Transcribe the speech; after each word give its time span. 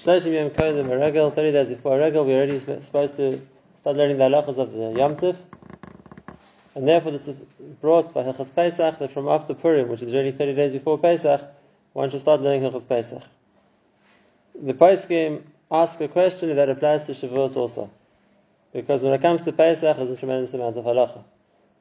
Shloshim 0.00 0.32
Yom 0.32 0.48
Kodim 0.48 0.88
Regel, 0.98 1.30
30 1.30 1.52
days 1.52 1.68
before 1.68 1.98
Regel, 1.98 2.24
we're 2.24 2.38
already 2.38 2.58
supposed 2.58 3.16
to 3.16 3.38
start 3.80 3.98
learning 3.98 4.16
the 4.16 4.24
halachas 4.24 4.56
of 4.56 4.72
the 4.72 4.92
Yom 4.98 5.14
Tiv. 5.18 5.36
And 6.74 6.88
therefore 6.88 7.12
this 7.12 7.28
is 7.28 7.36
brought 7.82 8.14
by 8.14 8.22
Hilchas 8.22 8.54
Pesach 8.54 8.98
that 8.98 9.12
from 9.12 9.28
after 9.28 9.52
Purim, 9.52 9.88
which 9.88 10.00
is 10.00 10.14
already 10.14 10.32
30 10.32 10.54
days 10.54 10.72
before 10.72 10.96
Pesach, 10.96 11.42
one 11.92 12.08
should 12.08 12.22
start 12.22 12.40
learning 12.40 12.62
Hilchas 12.62 12.88
Pesach. 12.88 13.22
The 14.54 14.72
Poskim 14.72 15.42
ask 15.70 16.00
a 16.00 16.08
question 16.08 16.48
if 16.48 16.56
that 16.56 16.70
applies 16.70 17.04
to 17.04 17.12
Shavuos 17.12 17.58
also. 17.58 17.90
Because 18.72 19.02
when 19.02 19.12
it 19.12 19.20
comes 19.20 19.42
to 19.42 19.52
Pesach, 19.52 19.98
there's 19.98 20.10
a 20.12 20.16
tremendous 20.16 20.54
amount 20.54 20.78
of 20.78 20.86
halacha. 20.86 21.22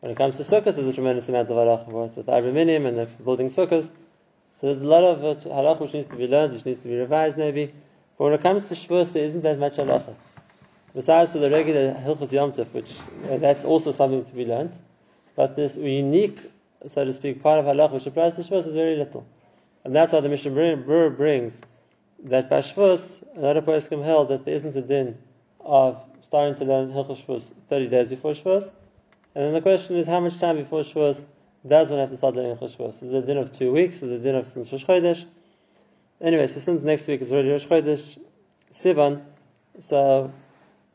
When 0.01 0.11
it 0.11 0.17
comes 0.17 0.35
to 0.35 0.43
Sukkot, 0.43 0.75
there's 0.75 0.79
a 0.79 0.91
tremendous 0.91 1.29
amount 1.29 1.49
of 1.49 1.55
halacha 1.55 2.15
with 2.17 2.27
Arba 2.27 2.51
Minim 2.51 2.85
and 2.85 2.97
the 2.97 3.05
building 3.23 3.47
Sukkot. 3.47 3.89
So 4.51 4.67
there's 4.67 4.81
a 4.81 4.85
lot 4.85 5.05
of 5.05 5.37
halacha 5.43 5.79
which 5.79 5.93
needs 5.93 6.07
to 6.07 6.17
be 6.17 6.27
learned, 6.27 6.51
which 6.51 6.65
needs 6.65 6.81
to 6.81 6.89
be 6.89 6.97
revised 6.97 7.37
maybe. 7.37 7.71
But 8.19 8.25
when 8.25 8.33
it 8.33 8.41
comes 8.41 8.67
to 8.67 8.75
Shavuos, 8.75 9.13
there 9.13 9.23
isn't 9.23 9.45
as 9.45 9.57
much 9.57 9.77
halacha. 9.77 10.13
Besides 10.93 11.31
for 11.31 11.37
the 11.37 11.49
regular 11.49 11.93
Hilchas 11.93 12.33
Yom 12.33 12.51
Tov, 12.51 12.67
which 12.73 12.91
uh, 13.29 13.37
that's 13.37 13.63
also 13.63 13.93
something 13.93 14.25
to 14.25 14.33
be 14.33 14.45
learned. 14.45 14.73
But 15.37 15.55
this 15.55 15.77
unique, 15.77 16.37
so 16.85 17.05
to 17.05 17.13
speak, 17.13 17.41
part 17.41 17.59
of 17.59 17.65
halacha 17.65 17.93
which 17.93 18.07
applies 18.07 18.35
to 18.35 18.41
Shavuos 18.41 18.67
is 18.67 18.73
very 18.73 18.97
little. 18.97 19.25
And 19.85 19.95
that's 19.95 20.11
why 20.11 20.19
the 20.19 20.27
Mishnah 20.27 20.51
Berurah 20.51 21.15
brings 21.15 21.61
that 22.25 22.49
by 22.49 22.59
Shavuos, 22.59 23.23
another 23.37 23.61
poskim 23.61 24.03
held 24.03 24.27
that 24.27 24.43
there 24.43 24.55
isn't 24.55 24.75
a 24.75 24.81
din 24.81 25.17
of 25.61 26.03
starting 26.21 26.55
to 26.55 26.65
learn 26.65 26.91
Hilchos 26.91 27.25
Shavuos 27.25 27.53
30 27.69 27.87
days 27.87 28.09
before 28.09 28.33
Shavuos. 28.33 28.69
And 29.33 29.45
then 29.45 29.53
the 29.53 29.61
question 29.61 29.95
is, 29.95 30.07
how 30.07 30.19
much 30.19 30.37
time 30.39 30.57
before 30.57 30.81
Shavuos 30.81 31.23
does 31.65 31.89
one 31.89 31.99
have 31.99 32.09
to 32.09 32.17
start 32.17 32.35
learning 32.35 32.57
Hilchos 32.57 32.75
Shavuos? 32.75 33.01
Is 33.01 33.13
it 33.13 33.23
a 33.23 33.25
din 33.25 33.37
of 33.37 33.53
two 33.53 33.71
weeks? 33.71 34.03
Is 34.03 34.11
it 34.11 34.15
a 34.15 34.19
din 34.19 34.35
of 34.35 34.45
since 34.45 34.73
Rosh 34.73 34.83
Chodesh? 34.83 35.25
Anyway, 36.21 36.47
so 36.47 36.59
since 36.59 36.83
next 36.83 37.07
week 37.07 37.21
is 37.21 37.31
already 37.31 37.49
Rosh 37.49 37.65
Chodesh, 37.65 38.19
Sivan, 38.73 39.21
so 39.79 40.33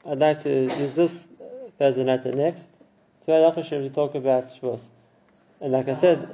I'd 0.06 0.18
like 0.18 0.40
to 0.40 0.50
use 0.50 0.94
this 0.94 1.28
Thursday 1.78 2.04
night 2.04 2.26
and 2.26 2.36
next 2.36 2.68
to 3.24 3.32
Al 3.32 3.52
to 3.52 3.90
talk 3.90 4.14
about 4.14 4.48
Shavuos. 4.48 4.84
And 5.62 5.72
like 5.72 5.88
I 5.88 5.94
said, 5.94 6.28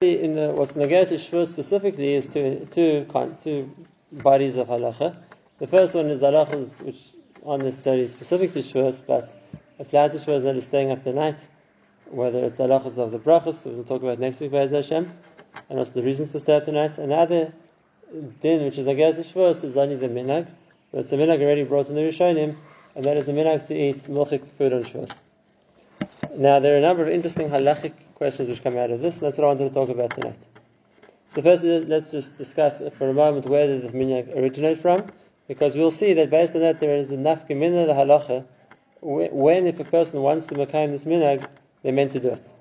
in 0.00 0.36
the, 0.36 0.52
what's 0.52 0.74
negated 0.74 1.08
to 1.08 1.14
Shavuos 1.16 1.48
specifically 1.48 2.14
is 2.14 2.26
two, 2.26 2.66
two, 2.70 3.06
two 3.42 3.70
bodies 4.10 4.56
of 4.56 4.68
halacha. 4.68 5.16
The 5.58 5.66
first 5.66 5.94
one 5.94 6.06
is 6.06 6.20
halachas 6.20 6.80
which 6.80 6.96
aren't 7.44 7.64
necessarily 7.64 8.08
specific 8.08 8.54
to 8.54 8.60
Shavuos, 8.60 9.06
but 9.06 9.30
apply 9.78 10.08
to 10.08 10.16
Shavuos 10.16 10.44
that 10.44 10.56
is 10.56 10.64
staying 10.64 10.90
up 10.92 11.04
the 11.04 11.12
night, 11.12 11.46
whether 12.06 12.42
it's 12.44 12.56
halachas 12.56 12.96
of 12.96 13.10
the 13.10 13.18
brachas, 13.18 13.66
we'll 13.66 13.84
talk 13.84 14.02
about 14.02 14.18
next 14.18 14.40
week 14.40 14.50
by 14.50 14.66
Hashem, 14.66 15.12
and 15.68 15.78
also 15.78 16.00
the 16.00 16.02
reasons 16.02 16.32
for 16.32 16.38
stay 16.38 16.56
up 16.56 16.66
the 16.66 16.72
night. 16.72 16.98
And 16.98 17.12
the 17.12 17.16
other 17.16 17.52
din, 18.40 18.64
which 18.64 18.78
is 18.78 18.86
to 18.86 18.94
Shavuos, 18.94 19.64
is 19.64 19.76
only 19.76 19.96
the 19.96 20.08
minhag, 20.08 20.46
but 20.92 21.00
it's 21.00 21.12
a 21.12 21.16
already 21.42 21.64
brought 21.64 21.88
in 21.88 21.94
the 21.94 22.02
Rishonim, 22.02 22.56
and 22.94 23.04
that 23.04 23.16
is 23.16 23.26
the 23.26 23.32
minhag 23.32 23.66
to 23.68 23.74
eat 23.74 23.98
milchik 24.04 24.46
food 24.58 24.72
on 24.72 24.84
Shavuos. 24.84 25.16
Now, 26.36 26.60
there 26.60 26.74
are 26.74 26.78
a 26.78 26.82
number 26.82 27.02
of 27.02 27.08
interesting 27.08 27.48
halachic 27.48 27.92
questions 28.14 28.48
which 28.48 28.62
come 28.62 28.76
out 28.76 28.90
of 28.90 29.00
this, 29.00 29.14
and 29.14 29.22
that's 29.22 29.38
what 29.38 29.44
I 29.44 29.48
wanted 29.48 29.68
to 29.68 29.74
talk 29.74 29.88
about 29.88 30.10
tonight. 30.10 30.38
So 31.28 31.42
first, 31.42 31.64
let's 31.64 32.12
just 32.12 32.38
discuss 32.38 32.82
for 32.98 33.08
a 33.08 33.14
moment 33.14 33.46
where 33.46 33.66
did 33.66 33.82
the 33.82 33.88
minhag 33.88 34.36
originate 34.36 34.78
from, 34.78 35.10
because 35.48 35.76
we'll 35.76 35.90
see 35.90 36.12
that 36.14 36.30
based 36.30 36.54
on 36.54 36.62
that 36.62 36.80
there 36.80 36.96
is 36.96 37.10
enough 37.10 37.48
gemina 37.48 37.86
the 37.86 37.92
halacha 37.92 38.44
when 39.04 39.66
if 39.66 39.78
a 39.80 39.84
person 39.84 40.22
wants 40.22 40.46
to 40.46 40.54
make 40.54 40.72
this 40.72 41.04
minhag, 41.04 41.46
they're 41.82 41.92
meant 41.92 42.12
to 42.12 42.20
do 42.20 42.30
it. 42.30 42.52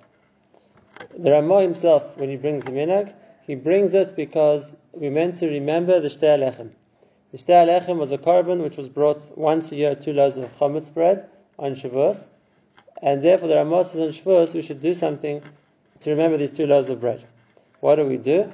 The 1.15 1.29
Ramah 1.29 1.61
himself, 1.61 2.17
when 2.17 2.29
he 2.29 2.37
brings 2.37 2.63
the 2.63 2.71
minhag, 2.71 3.13
he 3.45 3.53
brings 3.53 3.93
it 3.93 4.15
because 4.15 4.75
we're 4.93 5.11
meant 5.11 5.35
to 5.35 5.47
remember 5.47 5.99
the 5.99 6.07
Shtei 6.07 6.39
HaLechem. 6.39 6.71
The 7.31 7.37
Shtei 7.37 7.67
HaLechem 7.67 7.97
was 7.97 8.11
a 8.11 8.17
korban 8.17 8.63
which 8.63 8.77
was 8.77 8.89
brought 8.89 9.37
once 9.37 9.71
a 9.71 9.75
year, 9.75 9.93
two 9.93 10.11
loaves 10.11 10.37
of 10.37 10.51
chametz 10.57 10.91
bread 10.91 11.29
on 11.59 11.75
Shavuos, 11.75 12.29
and 13.01 13.21
therefore 13.21 13.47
the 13.47 13.55
Ramah 13.55 13.85
says 13.85 14.01
on 14.01 14.07
Shavuos 14.07 14.55
we 14.55 14.63
should 14.63 14.81
do 14.81 14.95
something 14.95 15.43
to 15.99 16.09
remember 16.09 16.37
these 16.37 16.51
two 16.51 16.65
loaves 16.65 16.89
of 16.89 16.99
bread. 16.99 17.23
What 17.79 17.97
do 17.97 18.07
we 18.07 18.17
do? 18.17 18.51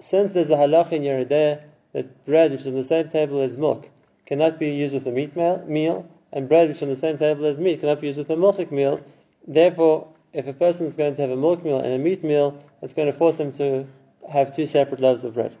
Since 0.00 0.32
there's 0.32 0.50
a 0.50 0.56
halach 0.56 0.92
in 0.92 1.02
Yoreh 1.02 1.62
that 1.92 2.24
bread 2.26 2.50
which 2.50 2.60
is 2.60 2.66
on 2.66 2.74
the 2.74 2.84
same 2.84 3.08
table 3.08 3.40
as 3.40 3.56
milk 3.56 3.88
cannot 4.26 4.58
be 4.58 4.68
used 4.68 4.92
with 4.92 5.06
a 5.06 5.12
meat 5.12 5.34
meal, 5.34 6.06
and 6.30 6.46
bread 6.46 6.68
which 6.68 6.76
is 6.78 6.82
on 6.82 6.90
the 6.90 6.96
same 6.96 7.16
table 7.16 7.46
as 7.46 7.58
meat 7.58 7.80
cannot 7.80 8.02
be 8.02 8.08
used 8.08 8.18
with 8.18 8.28
a 8.28 8.36
milchik 8.36 8.70
meal. 8.70 9.00
Therefore, 9.46 10.08
if 10.36 10.46
a 10.46 10.52
person 10.52 10.86
is 10.86 10.98
going 10.98 11.16
to 11.16 11.22
have 11.22 11.30
a 11.30 11.36
milk 11.36 11.64
meal 11.64 11.80
and 11.80 11.94
a 11.94 11.98
meat 11.98 12.22
meal, 12.22 12.62
it's 12.82 12.92
going 12.92 13.10
to 13.10 13.12
force 13.16 13.36
them 13.36 13.52
to 13.52 13.86
have 14.30 14.54
two 14.54 14.66
separate 14.66 15.00
loaves 15.00 15.24
of 15.24 15.32
bread. 15.32 15.56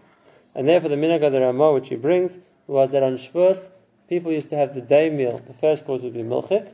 And 0.54 0.68
therefore, 0.68 0.90
the 0.90 0.96
minhag 0.96 1.22
the 1.32 1.40
Ramah 1.40 1.72
which 1.72 1.88
he 1.88 1.96
brings 1.96 2.38
was 2.66 2.90
that 2.90 3.02
on 3.02 3.16
Shavuos, 3.16 3.70
people 4.10 4.32
used 4.32 4.50
to 4.50 4.56
have 4.56 4.74
the 4.74 4.82
day 4.82 5.08
meal. 5.08 5.38
The 5.38 5.54
first 5.54 5.86
course 5.86 6.02
would 6.02 6.12
be 6.12 6.22
milchik, 6.22 6.68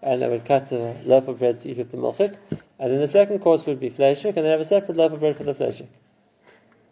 and 0.00 0.22
they 0.22 0.28
would 0.28 0.44
cut 0.44 0.70
a 0.70 0.94
loaf 1.04 1.26
of 1.26 1.40
bread 1.40 1.58
to 1.60 1.70
eat 1.70 1.78
with 1.78 1.90
the 1.90 1.96
milchik. 1.96 2.36
And 2.78 2.92
then 2.92 3.00
the 3.00 3.08
second 3.08 3.40
course 3.40 3.66
would 3.66 3.80
be 3.80 3.90
fleshik, 3.90 4.36
and 4.36 4.46
they 4.46 4.50
have 4.50 4.60
a 4.60 4.64
separate 4.64 4.96
loaf 4.96 5.12
of 5.12 5.18
bread 5.18 5.36
for 5.36 5.42
the 5.42 5.54
fleshik. 5.54 5.88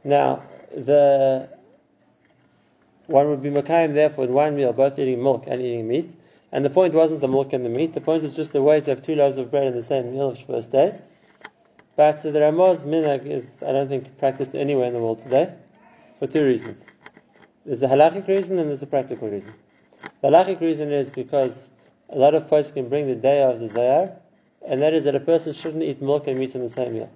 Now, 0.03 0.43
the 0.73 1.49
one 3.07 3.29
would 3.29 3.43
be 3.43 3.51
Makayim 3.51 3.95
therefore 3.95 4.25
in 4.25 4.33
one 4.33 4.57
meal, 4.57 4.73
both 4.73 4.99
eating 4.99 5.23
milk 5.23 5.45
and 5.47 5.63
eating 5.63 5.87
meat. 5.87 6.11
And 6.51 6.65
the 6.65 6.71
point 6.71 6.95
wasn't 6.95 7.21
the 7.21 7.29
milk 7.29 7.53
and 7.53 7.65
the 7.65 7.69
meat, 7.69 7.93
the 7.93 8.01
point 8.01 8.23
was 8.23 8.35
just 8.35 8.53
the 8.53 8.63
way 8.63 8.81
to 8.81 8.91
have 8.91 9.03
two 9.03 9.15
loaves 9.15 9.37
of 9.37 9.51
bread 9.51 9.67
in 9.67 9.75
the 9.75 9.83
same 9.83 10.13
meal 10.13 10.31
of 10.31 10.39
first 10.39 10.73
day. 10.73 10.99
But 11.95 12.23
the 12.23 12.31
Ramah's 12.31 12.85
minhag 12.85 13.27
is, 13.27 13.63
I 13.63 13.73
don't 13.73 13.89
think, 13.89 14.19
practiced 14.19 14.55
anywhere 14.55 14.87
in 14.87 14.95
the 14.95 15.01
world 15.01 15.21
today, 15.21 15.53
for 16.19 16.27
two 16.27 16.45
reasons. 16.45 16.87
There's 17.67 17.83
a 17.83 17.89
halachic 17.89 18.27
reason 18.29 18.59
and 18.59 18.71
there's 18.71 18.83
a 18.83 18.87
practical 18.87 19.29
reason. 19.29 19.53
The 20.23 20.29
halachic 20.29 20.61
reason 20.61 20.91
is 20.91 21.11
because 21.11 21.71
a 22.09 22.19
lot 22.19 22.35
of 22.35 22.49
places 22.49 22.73
can 22.73 22.89
bring 22.89 23.09
the 23.09 23.15
day 23.15 23.43
of 23.43 23.61
the 23.61 23.69
Zohar, 23.69 24.13
and 24.67 24.81
that 24.81 24.95
is 24.95 25.05
that 25.05 25.15
a 25.15 25.21
person 25.21 25.53
shouldn't 25.53 25.83
eat 25.83 26.01
milk 26.01 26.29
and 26.29 26.39
meat 26.39 26.55
in 26.55 26.63
the 26.63 26.71
same 26.71 26.95
meal. 26.95 27.13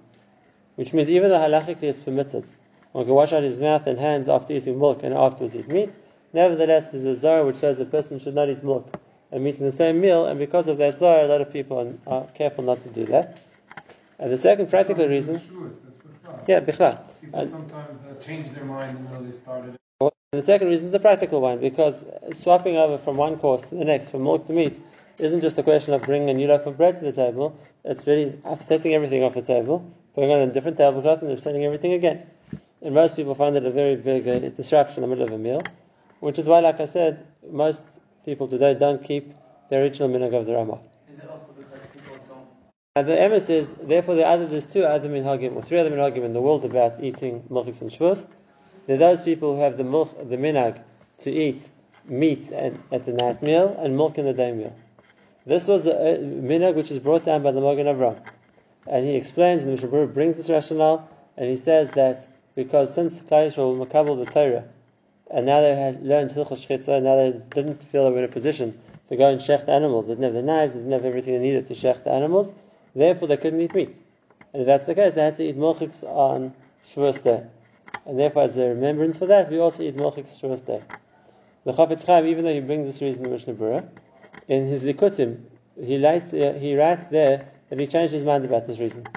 Which 0.75 0.93
means 0.93 1.09
even 1.09 1.29
though 1.29 1.39
halachically 1.39 1.83
it's 1.83 1.99
permitted, 1.99 2.47
one 2.91 3.05
can 3.05 3.15
wash 3.15 3.33
out 3.33 3.41
his 3.41 3.59
mouth 3.59 3.87
and 3.87 3.97
hands 3.97 4.29
after 4.29 4.53
eating 4.53 4.77
milk 4.77 5.01
and 5.01 5.13
afterwards 5.13 5.55
eat 5.55 5.69
meat. 5.69 5.89
Nevertheless, 6.33 6.91
there's 6.91 7.05
a 7.05 7.15
Zohar 7.15 7.45
which 7.45 7.55
says 7.55 7.79
a 7.79 7.85
person 7.85 8.19
should 8.19 8.35
not 8.35 8.49
eat 8.49 8.63
milk 8.63 8.93
and 9.33 9.43
meat 9.43 9.57
in 9.57 9.65
the 9.65 9.71
same 9.71 9.99
meal, 9.99 10.27
and 10.27 10.37
because 10.37 10.67
of 10.67 10.77
that 10.77 10.97
zara, 10.99 11.25
a 11.25 11.27
lot 11.27 11.41
of 11.41 11.51
people 11.51 11.97
are, 12.05 12.27
careful 12.35 12.63
not 12.63 12.81
to 12.83 12.89
do 12.89 13.05
that. 13.07 13.41
And 14.19 14.31
the 14.31 14.37
second 14.37 14.69
practical 14.69 15.07
reason, 15.07 15.41
yeah, 16.47 16.59
bichlal. 16.59 16.99
People 17.19 17.47
sometimes 17.47 18.01
uh, 18.03 18.13
change 18.21 18.51
their 18.51 18.63
mind 18.63 18.97
and 18.97 19.09
know 19.09 19.23
they 19.23 19.31
started. 19.31 19.75
The 20.33 20.41
second 20.41 20.67
reason 20.67 20.87
is 20.89 20.93
a 20.93 20.99
practical 20.99 21.41
one 21.41 21.59
because 21.59 22.05
swapping 22.33 22.77
over 22.77 22.99
from 22.99 23.17
one 23.17 23.37
course 23.37 23.69
to 23.69 23.75
the 23.75 23.85
next, 23.85 24.11
from 24.11 24.23
milk 24.23 24.45
to 24.47 24.53
meat, 24.53 24.79
isn't 25.17 25.41
just 25.41 25.57
a 25.57 25.63
question 25.63 25.95
of 25.95 26.03
bringing 26.03 26.29
a 26.29 26.33
new 26.33 26.47
loaf 26.47 26.67
of 26.67 26.77
bread 26.77 26.97
to 26.97 27.03
the 27.03 27.11
table. 27.11 27.57
It's 27.83 28.05
really 28.05 28.39
setting 28.59 28.93
everything 28.93 29.23
off 29.23 29.33
the 29.33 29.41
table, 29.41 29.91
putting 30.13 30.31
on 30.31 30.41
a 30.41 30.51
different 30.53 30.77
tablecloth, 30.77 31.23
and 31.23 31.39
setting 31.41 31.65
everything 31.65 31.93
again. 31.93 32.23
And 32.83 32.93
most 32.93 33.15
people 33.15 33.33
find 33.33 33.55
it 33.55 33.65
a 33.65 33.71
very 33.71 33.95
big 33.95 34.27
uh, 34.27 34.39
disruption 34.49 35.03
in 35.03 35.09
the 35.09 35.15
middle 35.15 35.27
of 35.27 35.39
a 35.39 35.41
meal, 35.41 35.63
which 36.19 36.37
is 36.37 36.45
why, 36.45 36.59
like 36.59 36.79
I 36.79 36.85
said, 36.85 37.25
most 37.49 37.83
people 38.25 38.47
today 38.47 38.73
don't 38.73 39.03
keep 39.03 39.33
the 39.69 39.77
original 39.77 40.09
minhag 40.09 40.33
of 40.33 40.45
the 40.45 40.53
Rama. 40.53 40.79
Is 41.11 41.19
it 41.19 41.29
also 41.29 41.51
because 41.53 41.79
people 41.93 42.17
don't? 42.27 42.47
And 42.95 43.07
the 43.07 43.13
emes 43.13 43.49
is, 43.49 43.73
therefore, 43.73 44.15
there 44.15 44.27
are 44.27 44.37
there's 44.37 44.71
two 44.71 44.83
other 44.83 45.09
minhagim, 45.09 45.55
or 45.55 45.61
three 45.61 45.79
other 45.79 45.91
minhagim 45.91 46.23
in 46.23 46.33
the 46.33 46.41
world 46.41 46.65
about 46.65 47.03
eating 47.03 47.43
milchiks 47.49 47.81
and 47.81 47.91
shvus. 47.91 48.27
There 48.87 48.95
are 48.95 48.99
those 48.99 49.21
people 49.21 49.55
who 49.55 49.61
have 49.61 49.77
the 49.77 49.83
milk, 49.83 50.17
the 50.29 50.37
minhag 50.37 50.81
to 51.19 51.31
eat 51.31 51.69
meat 52.05 52.51
at, 52.51 52.73
at 52.91 53.05
the 53.05 53.13
night 53.13 53.41
meal 53.41 53.75
and 53.79 53.95
milk 53.95 54.17
in 54.17 54.25
the 54.25 54.33
day 54.33 54.51
meal. 54.51 54.75
This 55.45 55.67
was 55.67 55.83
the 55.83 55.95
uh, 55.95 56.17
minhag 56.17 56.75
which 56.75 56.91
is 56.91 56.99
brought 56.99 57.25
down 57.25 57.43
by 57.43 57.51
the 57.51 57.61
Magen 57.61 57.87
Avram. 57.87 58.21
And 58.87 59.05
he 59.05 59.15
explains, 59.15 59.63
and 59.63 59.69
the 59.69 59.75
Mishnah 59.75 59.89
Berurah 59.89 60.13
brings 60.13 60.37
this 60.37 60.49
rationale, 60.49 61.09
and 61.37 61.49
he 61.49 61.55
says 61.55 61.91
that 61.91 62.27
because 62.55 62.93
since 62.93 63.21
Klal 63.21 63.47
Yisrael 63.47 63.85
makabel 63.85 64.23
the 64.23 64.31
Torah, 64.31 64.65
and 65.31 65.45
now 65.45 65.61
they 65.61 65.75
had 65.75 66.03
learned 66.03 66.31
Hilchos 66.31 66.65
Shchitza, 66.65 67.01
now 67.01 67.15
they 67.15 67.31
didn't 67.53 67.83
feel 67.83 68.05
they 68.05 68.11
were 68.11 68.19
in 68.19 68.25
a 68.25 68.27
position 68.27 68.79
to 69.09 69.15
go 69.15 69.29
and 69.29 69.41
shecht 69.41 69.67
animals. 69.67 70.07
They 70.07 70.13
didn't 70.13 70.25
have 70.25 70.33
the 70.33 70.41
knives, 70.41 70.73
they 70.73 70.79
didn't 70.79 70.93
have 70.93 71.05
everything 71.05 71.33
they 71.33 71.39
needed 71.39 71.67
to 71.67 71.73
shecht 71.73 72.03
the 72.03 72.11
animals, 72.11 72.51
therefore 72.95 73.27
they 73.27 73.37
couldn't 73.37 73.61
eat 73.61 73.73
meat. 73.73 73.95
And 74.53 74.61
if 74.61 74.67
that's 74.67 74.85
the 74.85 74.95
case, 74.95 75.13
they 75.13 75.23
had 75.23 75.37
to 75.37 75.43
eat 75.43 75.57
milchiks 75.57 76.03
on 76.03 76.53
Shavuos 76.93 77.23
day. 77.23 77.43
And 78.05 78.19
therefore, 78.19 78.43
as 78.43 78.57
a 78.57 78.69
remembrance 78.69 79.17
for 79.17 79.25
that, 79.27 79.49
we 79.49 79.59
also 79.59 79.83
eat 79.83 79.95
milchiks 79.95 80.39
Shavuos 80.39 80.65
day. 80.65 80.81
The 81.65 81.73
Chafetz 81.73 82.05
Chaim, 82.05 82.27
even 82.27 82.43
though 82.43 82.53
he 82.53 82.59
brings 82.59 82.85
this 82.85 83.01
reason 83.01 83.25
in 83.25 83.31
Mishnah 83.31 83.87
in 84.47 84.67
his 84.67 84.81
Likutim, 84.81 85.43
he 85.81 86.03
writes, 86.03 86.33
uh, 86.33 86.57
he 86.59 86.75
writes 86.77 87.05
there 87.05 87.47
that 87.69 87.79
he 87.79 87.87
changed 87.87 88.13
his 88.13 88.23
mind 88.23 88.45
about 88.45 88.67
this 88.67 88.79
reason. 88.79 89.07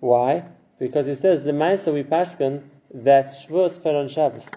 Why? 0.00 0.44
Because 0.78 1.06
he 1.06 1.14
says 1.14 1.44
the 1.44 1.52
Maisa 1.52 1.92
we 1.92 2.02
paskin 2.04 2.62
that 2.92 3.26
Shavuos 3.26 3.80
fell 3.80 3.96
on 3.96 4.08
Shabbos, 4.08 4.48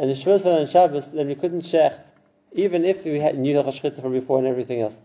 and 0.00 0.08
the 0.08 0.14
fell 0.14 0.58
on 0.58 0.66
Shabbos, 0.66 1.12
then 1.12 1.26
we 1.26 1.34
couldn't 1.34 1.60
shecht, 1.60 2.00
even 2.52 2.86
if 2.86 3.04
we 3.04 3.20
had 3.20 3.38
knew 3.38 3.54
Hilchas 3.54 4.00
from 4.00 4.12
before 4.12 4.38
and 4.38 4.46
everything 4.46 4.80
else. 4.80 4.96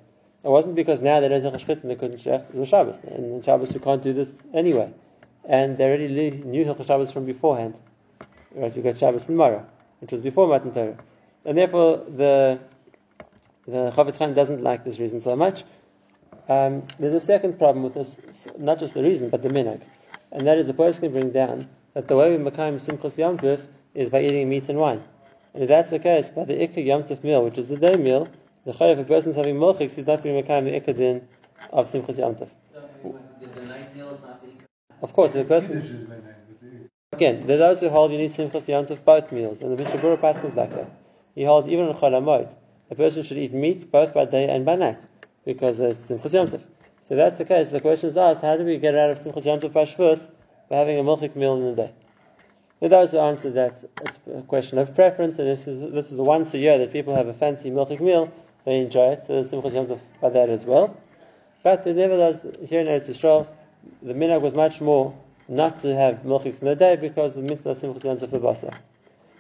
It 0.42 0.48
wasn't 0.48 0.76
because 0.76 1.02
now 1.02 1.20
they 1.20 1.28
don't 1.28 1.44
Hilchas 1.44 1.68
and 1.68 1.92
they 1.92 1.96
couldn't 1.96 2.20
shecht. 2.20 2.56
Was 2.56 2.70
Shabbos, 2.70 3.04
and 3.04 3.34
on 3.34 3.42
Shabbos 3.42 3.74
we 3.74 3.82
can't 3.82 4.02
do 4.02 4.14
this 4.14 4.42
anyway, 4.54 4.94
and 5.44 5.78
they 5.78 5.84
already 5.84 6.08
knew 6.08 6.64
Hilchas 6.64 6.88
Shabbos 6.88 7.12
from 7.12 7.26
beforehand. 7.26 7.78
right? 8.54 8.74
You 8.74 8.82
got 8.82 8.98
Shabbos 8.98 9.28
and 9.28 9.38
Mara, 9.38 9.66
which 10.00 10.14
was 10.14 10.22
before 10.22 10.48
Matan 10.48 10.72
Torah, 10.72 10.98
and 11.44 11.58
therefore 11.58 11.98
the 11.98 12.60
the 13.68 13.92
Chafetz 13.92 14.18
Chaim 14.18 14.34
doesn't 14.34 14.64
like 14.64 14.86
this 14.86 14.98
reason 14.98 15.20
so 15.20 15.36
much. 15.36 15.66
Um, 16.48 16.84
there's 17.00 17.16
a 17.16 17.20
second 17.20 17.58
problem 17.58 17.84
with 17.84 17.96
this, 17.96 18.48
not 18.58 18.80
just 18.80 18.94
the 18.94 19.04
reason, 19.04 19.30
but 19.30 19.42
the 19.42 19.50
minhag, 19.50 19.82
and 20.32 20.48
that 20.48 20.58
is 20.58 20.68
the 20.68 20.74
post 20.74 21.02
can 21.02 21.12
bring 21.12 21.32
down 21.32 21.68
that 21.96 22.08
the 22.08 22.16
way 22.16 22.38
we 22.38 22.42
makayim 22.42 22.76
Simchas 22.76 23.18
Yom 23.18 23.38
is 23.96 24.10
by 24.10 24.22
eating 24.22 24.50
meat 24.50 24.70
and 24.70 24.78
wine. 24.78 25.02
And 25.54 25.64
if 25.64 25.70
that's 25.70 25.90
the 25.90 26.00
case, 26.00 26.30
by 26.30 26.44
the 26.44 26.54
Ikka 26.54 26.86
Yom 26.86 27.04
Tov 27.04 27.24
meal, 27.24 27.44
which 27.44 27.58
is 27.58 27.70
the 27.70 27.78
day 27.78 27.96
meal, 27.96 28.28
the 28.66 28.74
Chayav, 28.74 28.94
if 28.94 29.00
a 29.00 29.04
person's 29.06 29.38
having 29.38 29.56
milchiks, 29.56 29.94
he's 29.94 30.06
not 30.06 30.22
going 30.22 30.36
to 30.36 30.44
makayim 30.44 30.66
the 30.66 30.80
Ikka 30.80 30.98
din 30.98 31.28
of 31.72 31.90
Simchas 31.90 32.18
Yom 32.20 32.36
Tov. 32.36 32.50
The, 32.74 33.48
the 33.48 33.66
night 33.68 33.96
meal 33.96 34.10
is 34.10 34.22
not 34.22 34.42
the 34.42 34.50
Of 35.02 35.14
course, 35.14 35.34
if 35.36 35.46
a 35.46 35.48
person 35.48 35.82
Kiddush 35.82 35.90
is 35.92 36.02
by 36.02 36.16
night, 36.16 36.24
but 36.50 36.62
the- 36.62 36.90
Again, 37.16 37.40
there 37.48 37.56
are 37.56 37.60
those 37.60 37.80
who 37.80 37.90
hold 37.90 38.12
you 38.12 38.18
need 38.18 38.32
Simchas 38.32 38.68
Yom 38.68 38.86
Tov 38.86 39.04
both 39.06 39.32
meals, 39.32 39.62
and 39.62 39.72
the 39.72 39.82
Mishnah 39.82 40.02
Berurah 40.02 40.20
passes 40.20 40.54
like 40.56 40.72
that. 40.72 40.92
He 41.34 41.46
holds 41.46 41.70
even 41.70 41.88
on 41.88 41.96
Chol 41.96 42.12
HaMoed, 42.12 42.54
a 42.92 42.96
person 42.96 43.24
should 43.24 43.38
eat 43.38 43.54
meat 43.54 43.90
both 43.90 44.14
by 44.14 44.26
day 44.26 44.50
and 44.50 44.66
by 44.66 44.76
night, 44.76 45.08
because 45.46 45.80
it's 45.80 46.10
Simchas 46.10 46.34
Yom 46.34 46.48
Tov. 46.48 46.62
So 47.02 47.16
that's 47.16 47.38
the 47.38 47.46
case. 47.46 47.70
The 47.70 47.80
question 47.80 48.08
is 48.08 48.18
asked, 48.18 48.42
how 48.42 48.58
do 48.58 48.66
we 48.66 48.78
get 48.78 48.96
out 48.96 49.12
of 49.12 49.20
Simchas 49.20 49.46
Yom 49.46 49.62
Tov 49.62 49.72
by 49.72 49.86
Shavuos 49.86 50.30
by 50.70 50.78
having 50.78 51.00
a 51.00 51.04
milchik 51.04 51.36
meal 51.36 51.56
in 51.56 51.76
the 51.76 51.84
day? 51.84 51.92
For 52.80 52.90
those 52.90 53.14
who 53.14 53.20
answer 53.20 53.50
that, 53.52 53.84
it's 54.02 54.20
a 54.34 54.42
question 54.42 54.78
of 54.80 54.94
preference, 54.96 55.40
and 55.40 55.48
if 55.48 55.66
this 55.66 55.68
is, 55.68 55.94
this 55.94 56.12
is 56.12 56.20
once 56.20 56.54
a 56.54 56.58
year 56.58 56.78
that 56.78 56.92
people 56.92 57.16
have 57.16 57.28
a 57.28 57.34
fancy 57.34 57.72
milchik 57.72 58.02
meal, 58.02 58.32
they 58.66 58.80
enjoy 58.80 59.12
it, 59.14 59.24
so 59.24 59.34
there's 59.34 59.50
Simchas 59.50 59.74
Yom 59.74 59.88
Tov 59.88 60.00
by 60.20 60.30
that 60.30 60.50
as 60.50 60.66
well. 60.66 60.98
But 61.64 61.86
nevertheless, 61.86 62.46
here 62.68 62.82
in 62.82 62.88
Eretz 62.88 63.10
Yisrael, 63.10 63.48
the 64.02 64.14
minhag 64.14 64.42
was 64.42 64.54
much 64.54 64.82
more 64.82 65.16
not 65.48 65.78
to 65.80 65.96
have 65.96 66.24
milchiks 66.24 66.62
in 66.62 66.68
the 66.68 66.76
day 66.76 66.96
because 66.96 67.36
the 67.36 67.44
mitzvah 67.44 67.70
of 67.72 67.78
Simchas 67.78 68.04
Yom 68.04 68.18
Tov 68.18 68.28
lebasa. 68.28 68.78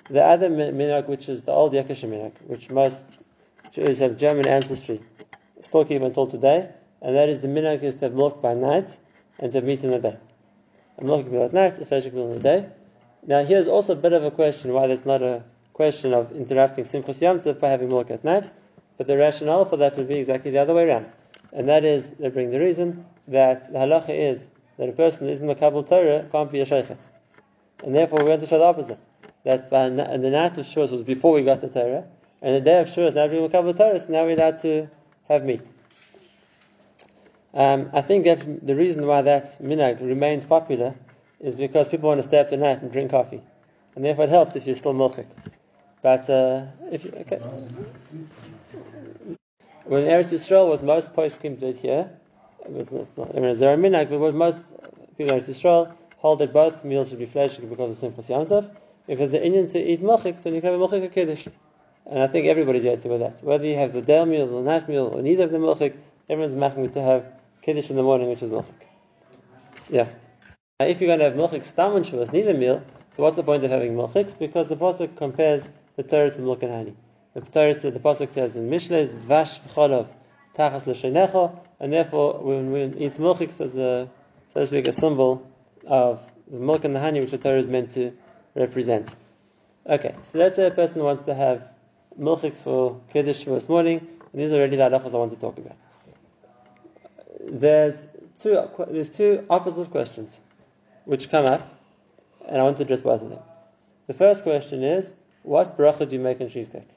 The 0.09 0.23
other 0.23 0.49
mi- 0.49 0.71
minhag, 0.71 1.07
which 1.07 1.27
is 1.27 1.41
the 1.41 1.51
old 1.51 1.73
Yekkishe 1.73 2.07
minhag, 2.07 2.31
which 2.47 2.69
most 2.69 3.05
Jews 3.71 3.99
have 3.99 4.17
German 4.17 4.47
ancestry, 4.47 5.01
still 5.61 5.83
keep 5.83 6.01
until 6.01 6.27
today, 6.27 6.69
and 7.01 7.15
that 7.15 7.27
is 7.27 7.41
the 7.41 7.49
minhag 7.49 7.83
is 7.83 7.97
to 7.97 8.05
have 8.05 8.13
milk 8.13 8.41
by 8.41 8.53
night 8.53 8.97
and 9.39 9.51
to 9.51 9.57
have 9.57 9.65
meat 9.65 9.83
in 9.83 9.91
the 9.91 9.99
day. 9.99 10.17
A 10.99 11.03
milk 11.03 11.29
meal 11.29 11.43
at 11.43 11.53
night, 11.53 11.77
a 11.79 11.85
fleshik 11.85 12.13
meal 12.13 12.31
in 12.31 12.37
the 12.37 12.39
day. 12.39 12.69
Now 13.27 13.43
here's 13.43 13.67
also 13.67 13.93
a 13.93 13.95
bit 13.95 14.13
of 14.13 14.23
a 14.23 14.29
question 14.29 14.71
why 14.71 14.85
there's 14.85 15.05
not 15.05 15.23
a 15.23 15.43
question 15.73 16.13
of 16.13 16.31
interrupting 16.31 16.85
Simchas 16.85 17.21
Yom 17.21 17.39
Tov 17.39 17.59
by 17.59 17.69
having 17.69 17.89
milk 17.89 18.11
at 18.11 18.23
night, 18.23 18.51
but 18.97 19.07
the 19.07 19.17
rationale 19.17 19.65
for 19.65 19.77
that 19.77 19.97
would 19.97 20.07
be 20.07 20.19
exactly 20.19 20.51
the 20.51 20.59
other 20.59 20.75
way 20.75 20.87
around. 20.87 21.11
And 21.51 21.67
that 21.67 21.83
is, 21.83 22.11
they 22.11 22.29
bring 22.29 22.51
the 22.51 22.59
reason 22.59 23.05
that 23.27 23.71
the 23.71 23.79
halacha 23.79 24.09
is 24.09 24.47
that 24.77 24.89
a 24.89 24.91
person 24.91 25.25
who 25.25 25.33
isn't 25.33 25.47
Makabal 25.47 25.87
Torah 25.89 26.27
can't 26.31 26.51
be 26.51 26.61
a 26.61 26.65
sheikhet. 26.67 26.99
And 27.83 27.95
therefore 27.95 28.19
we 28.19 28.29
want 28.29 28.41
to 28.41 28.47
show 28.47 28.59
the 28.59 28.65
opposite. 28.65 28.99
That 29.43 29.71
by 29.71 29.89
the 29.89 30.29
night 30.29 30.57
of 30.57 30.65
Shavuos 30.65 30.91
was 30.91 31.01
before 31.01 31.33
we 31.33 31.43
got 31.43 31.61
the 31.61 31.69
Torah, 31.69 32.03
and 32.43 32.55
the 32.55 32.61
day 32.61 32.79
of 32.79 32.87
Shavuos 32.87 33.15
now 33.15 33.27
being 33.27 33.49
Makabal 33.49 33.75
Torah, 33.75 33.99
so 33.99 34.13
now 34.13 34.25
we're 34.25 34.35
allowed 34.35 34.59
to 34.61 34.87
have 35.27 35.43
meat. 35.43 35.61
Um, 37.55 37.89
I 37.91 38.01
think 38.01 38.25
that 38.25 38.67
the 38.67 38.75
reason 38.75 39.07
why 39.07 39.23
that 39.23 39.57
minhag 39.61 39.99
remains 40.01 40.45
popular 40.45 40.93
is 41.45 41.55
because 41.55 41.87
people 41.87 42.09
want 42.09 42.19
to 42.21 42.27
stay 42.27 42.39
up 42.39 42.49
the 42.49 42.57
night 42.57 42.81
and 42.81 42.91
drink 42.91 43.11
coffee. 43.11 43.41
And 43.95 44.03
therefore 44.03 44.23
it 44.25 44.31
helps 44.31 44.55
if 44.55 44.65
you're 44.65 44.75
still 44.75 44.95
milchik. 44.95 45.27
But 46.01 46.27
uh, 46.27 46.65
if 46.91 47.05
you, 47.05 47.11
okay. 47.11 47.37
not. 47.37 47.51
When 49.85 50.01
Eretz 50.03 50.33
Yisrael, 50.33 50.69
what 50.69 50.83
most 50.83 51.15
poskim 51.15 51.59
did 51.59 51.77
here, 51.77 52.09
with, 52.65 52.91
mean, 52.91 53.59
there 53.59 53.71
are 53.71 53.77
minhag, 53.77 54.09
but 54.09 54.19
what 54.19 54.33
most 54.33 54.59
people 55.17 55.35
in 55.35 55.39
Eretz 55.39 55.47
Yisrael 55.47 55.93
hold 56.17 56.39
that 56.39 56.51
both 56.51 56.83
meals 56.83 57.09
should 57.09 57.19
be 57.19 57.27
fleshik 57.27 57.69
because 57.69 58.03
of 58.03 58.11
Simchas 58.11 58.27
Yom 58.27 58.47
Tov. 58.47 58.75
If 59.07 59.19
there's 59.19 59.33
an 59.33 59.43
Indian 59.43 59.67
to 59.67 59.79
eat 59.79 60.01
milchik, 60.01 60.41
then 60.41 60.55
you 60.55 60.61
can 60.61 60.71
have 60.71 60.81
a 60.81 60.87
milchik 60.87 61.13
kiddush. 61.13 61.47
And 62.07 62.23
I 62.23 62.27
think 62.27 62.47
everybody's 62.47 62.83
yet 62.83 63.05
with 63.05 63.19
that. 63.19 63.43
Whether 63.43 63.65
you 63.67 63.75
have 63.75 63.93
the 63.93 64.01
day 64.01 64.25
meal 64.25 64.47
the 64.47 64.61
night 64.61 64.89
meal 64.89 65.11
or 65.13 65.21
neither 65.21 65.43
of 65.43 65.51
the 65.51 65.59
milchik, 65.59 65.95
everyone's 66.27 66.55
making 66.55 66.89
to 66.93 67.01
have 67.03 67.25
kiddush 67.61 67.91
in 67.91 67.97
the 67.97 68.03
morning, 68.03 68.29
which 68.29 68.41
is 68.41 68.49
milchik. 68.49 68.65
Yeah. 69.91 70.07
Now, 70.77 70.87
if 70.87 70.99
you're 70.99 71.07
going 71.07 71.19
to 71.19 71.25
have 71.25 71.35
milchik 71.35 71.63
stam 71.63 71.95
and 71.95 72.03
Shavuos, 72.03 72.33
neither 72.33 72.53
meal, 72.53 72.83
so 73.11 73.23
what's 73.23 73.37
the 73.37 73.43
point 73.43 73.63
of 73.63 73.71
having 73.71 73.95
milchiks? 73.95 74.37
Because 74.37 74.67
the 74.67 74.75
pasuk 74.75 75.15
compares 75.15 75.69
the 75.95 76.03
Torah 76.03 76.29
to 76.31 76.41
milk 76.41 76.63
and 76.63 76.71
honey. 76.73 76.95
The 77.33 77.39
Torah 77.39 77.73
says, 77.73 77.93
the 77.93 77.99
pasuk 78.01 78.29
says 78.29 78.57
in 78.57 78.69
Mishlei, 78.69 79.07
"Vash 79.07 79.61
v'cholav 79.61 80.07
tachas 80.57 80.85
l'shenecha," 80.85 81.57
and 81.79 81.93
therefore 81.93 82.39
when 82.39 82.73
we 82.73 83.05
eat 83.05 83.13
milchiks 83.13 83.61
as 83.61 83.77
a, 83.77 84.09
so 84.53 84.59
to 84.59 84.67
speak, 84.67 84.89
a 84.89 84.91
symbol 84.91 85.49
of 85.87 86.19
the 86.51 86.59
milk 86.59 86.83
and 86.83 86.93
the 86.93 86.99
honey, 86.99 87.21
which 87.21 87.31
the 87.31 87.37
Torah 87.37 87.59
is 87.59 87.67
meant 87.67 87.91
to 87.91 88.11
represent. 88.53 89.07
Okay, 89.87 90.13
so 90.23 90.39
let's 90.39 90.57
say 90.57 90.67
a 90.67 90.71
person 90.71 91.05
wants 91.05 91.23
to 91.23 91.33
have 91.33 91.69
milchiks 92.19 92.57
for 92.57 92.99
kiddush 93.13 93.45
this 93.45 93.69
morning, 93.69 94.05
and 94.33 94.41
these 94.41 94.51
are 94.51 94.57
already 94.57 94.75
the 94.75 94.83
halachas 94.89 95.13
I 95.13 95.19
want 95.19 95.31
to 95.31 95.39
talk 95.39 95.57
about. 95.57 95.77
There's 97.39 98.05
two, 98.37 98.61
there's 98.89 99.11
two 99.11 99.45
opposite 99.49 99.89
questions 99.89 100.41
which 101.05 101.29
come 101.29 101.45
up, 101.45 101.61
and 102.47 102.57
I 102.59 102.63
want 102.63 102.77
to 102.77 102.83
address 102.83 103.01
both 103.01 103.21
of 103.21 103.29
them. 103.29 103.39
The 104.07 104.13
first 104.13 104.43
question 104.43 104.83
is, 104.83 105.13
what 105.43 105.77
bracha 105.77 106.09
do 106.09 106.15
you 106.15 106.21
make 106.21 106.41
on 106.41 106.49
cheesecake? 106.49 106.89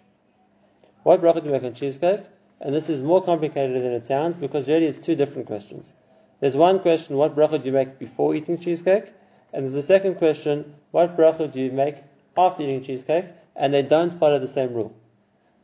What 1.03 1.23
bracha 1.23 1.41
do 1.41 1.47
you 1.47 1.53
make 1.53 1.65
on 1.65 1.75
cheesecake? 1.75 2.21
And 2.61 2.75
this 2.75 2.89
is 2.89 3.03
more 3.03 3.23
complicated 3.23 3.77
than 3.77 3.93
it 3.93 4.05
sounds 4.05 4.37
because 4.37 4.67
really 4.67 4.87
it's 4.87 4.99
two 4.99 5.15
different 5.15 5.47
questions. 5.47 5.95
There's 6.41 6.57
one 6.57 6.81
question, 6.81 7.17
what 7.17 7.37
bracha 7.37 7.61
do 7.61 7.67
you 7.67 7.73
make 7.73 7.99
before 7.99 8.35
eating 8.35 8.59
cheesecake? 8.59 9.13
And 9.53 9.65
there's 9.65 9.75
a 9.75 9.83
second 9.83 10.17
question, 10.17 10.75
what 10.91 11.17
bracha 11.17 11.51
do 11.51 11.61
you 11.61 11.71
make 11.71 11.97
after 12.37 12.63
eating 12.63 12.83
cheesecake? 12.83 13.27
And 13.57 13.73
they 13.73 13.83
don't 13.83 14.15
follow 14.15 14.39
the 14.39 14.49
same 14.49 14.73
rule. 14.73 14.95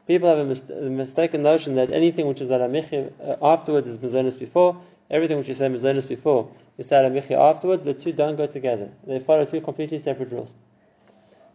People 0.07 0.29
have 0.29 0.39
a, 0.39 0.45
mis- 0.45 0.69
a 0.71 0.91
mistaken 0.91 1.43
notion 1.43 1.77
that 1.77 1.91
anything 1.91 2.27
which 2.27 2.41
is 2.41 2.51
alamichi 2.51 3.11
uh, 3.23 3.37
afterwards 3.41 3.89
is 3.89 3.99
mizonis 3.99 4.39
before, 4.39 4.77
everything 5.11 5.39
which 5.39 5.49
you 5.49 5.55
say 5.55 5.69
mizonis 5.69 6.07
before 6.07 6.51
is 6.79 6.91
alamichi 6.91 7.33
afterwards. 7.33 7.85
The 7.85 7.95
two 7.95 8.13
don't 8.13 8.37
go 8.37 8.47
together. 8.47 8.91
They 9.07 9.21
follow 9.21 9.45
two 9.45 9.61
completely 9.61 9.99
separate 9.99 10.31
rules. 10.31 10.55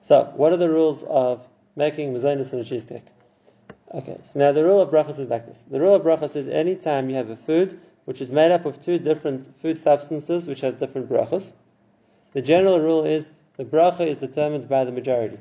So, 0.02 0.32
what 0.36 0.54
are 0.54 0.58
the 0.58 0.70
rules 0.70 1.04
of 1.04 1.46
making 1.76 2.14
mizonis 2.14 2.54
and 2.54 2.62
a 2.62 2.66
cheesecake? 2.66 3.06
Okay, 3.94 4.18
so 4.24 4.40
now 4.40 4.52
the 4.52 4.64
rule 4.64 4.82
of 4.82 4.90
brachas 4.92 5.20
is 5.20 5.30
like 5.30 5.48
this. 5.48 5.64
The 5.64 5.80
rule 5.80 5.96
of 5.96 6.04
brachas 6.04 6.36
is 6.36 6.48
any 6.48 6.76
time 6.76 7.10
you 7.10 7.16
have 7.16 7.30
a 7.30 7.36
food 7.36 7.80
which 8.06 8.22
is 8.22 8.32
made 8.32 8.52
up 8.52 8.66
of 8.66 8.82
two 8.82 8.98
different 8.98 9.48
food 9.58 9.78
substances 9.78 10.48
which 10.48 10.62
have 10.62 10.80
different 10.80 11.10
brachas, 11.10 11.54
the 12.34 12.42
general 12.42 12.80
rule 12.80 13.06
is 13.06 13.32
the 13.58 13.66
bracha 13.66 14.06
is 14.06 14.18
determined 14.18 14.70
by 14.70 14.86
the 14.86 14.92
majority. 14.92 15.40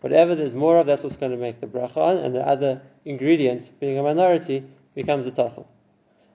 Whatever 0.00 0.34
there's 0.34 0.54
more 0.54 0.78
of, 0.78 0.86
that's 0.86 1.02
what's 1.02 1.16
going 1.16 1.32
to 1.32 1.38
make 1.38 1.60
the 1.60 1.66
bracha 1.66 1.96
on, 1.96 2.16
and 2.18 2.34
the 2.34 2.46
other 2.46 2.82
ingredient, 3.04 3.70
being 3.80 3.98
a 3.98 4.02
minority, 4.02 4.64
becomes 4.94 5.26
a 5.26 5.32
tafel. 5.32 5.66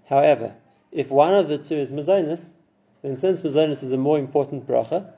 However, 0.08 0.56
if 0.92 1.10
one 1.12 1.34
of 1.34 1.48
the 1.48 1.58
two 1.58 1.76
is 1.76 1.92
mazonis, 1.92 2.52
then 3.02 3.18
since 3.18 3.42
mazonis 3.42 3.84
is 3.84 3.92
a 3.92 3.98
more 3.98 4.20
important 4.20 4.68
bracha 4.68 5.12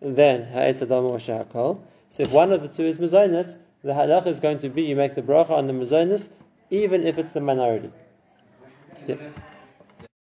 than 0.00 0.44
ha'etz 0.44 0.82
adam 0.82 1.04
or 1.06 1.18
sha'akol, 1.18 1.80
so 2.10 2.22
if 2.22 2.32
one 2.32 2.52
of 2.52 2.62
the 2.62 2.68
two 2.68 2.84
is 2.84 2.98
mazonis, 2.98 3.56
the 3.82 3.92
halach 3.92 4.26
is 4.26 4.40
going 4.40 4.58
to 4.60 4.68
be 4.68 4.82
you 4.82 4.96
make 4.96 5.14
the 5.14 5.22
bracha 5.22 5.50
on 5.50 5.66
the 5.66 5.72
mazonis, 5.72 6.28
even 6.70 7.06
if 7.06 7.18
it's 7.18 7.30
the 7.30 7.40
minority. 7.40 7.90
If 9.06 9.20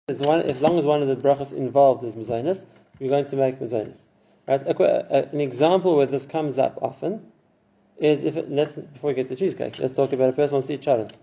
As, 0.09 0.21
one, 0.21 0.43
as 0.43 0.61
long 0.61 0.79
as 0.79 0.85
one 0.85 1.03
of 1.03 1.09
the 1.09 1.17
brachas 1.17 1.53
involved 1.53 2.05
is 2.05 2.15
mazonis, 2.15 2.65
you're 3.01 3.11
going 3.11 3.27
to 3.27 3.37
make 3.37 3.59
mazonis. 3.59 4.05
Right? 4.47 4.63
An 4.63 5.41
example 5.41 5.97
where 5.97 6.07
this 6.07 6.27
comes 6.27 6.59
up 6.59 6.79
often 6.81 7.33
is 7.99 8.23
if 8.23 8.37
it, 8.37 8.51
let's 8.51 8.73
before 8.73 9.09
we 9.09 9.15
get 9.15 9.29
to 9.29 9.37
cheesecake, 9.37 9.79
let's 9.81 9.95
talk 9.95 10.13
about 10.13 10.29
a 10.29 10.33
person 10.33 10.53
wants 10.55 10.69
to 10.69 10.75
eat 10.75 10.83
cholent. 10.83 11.17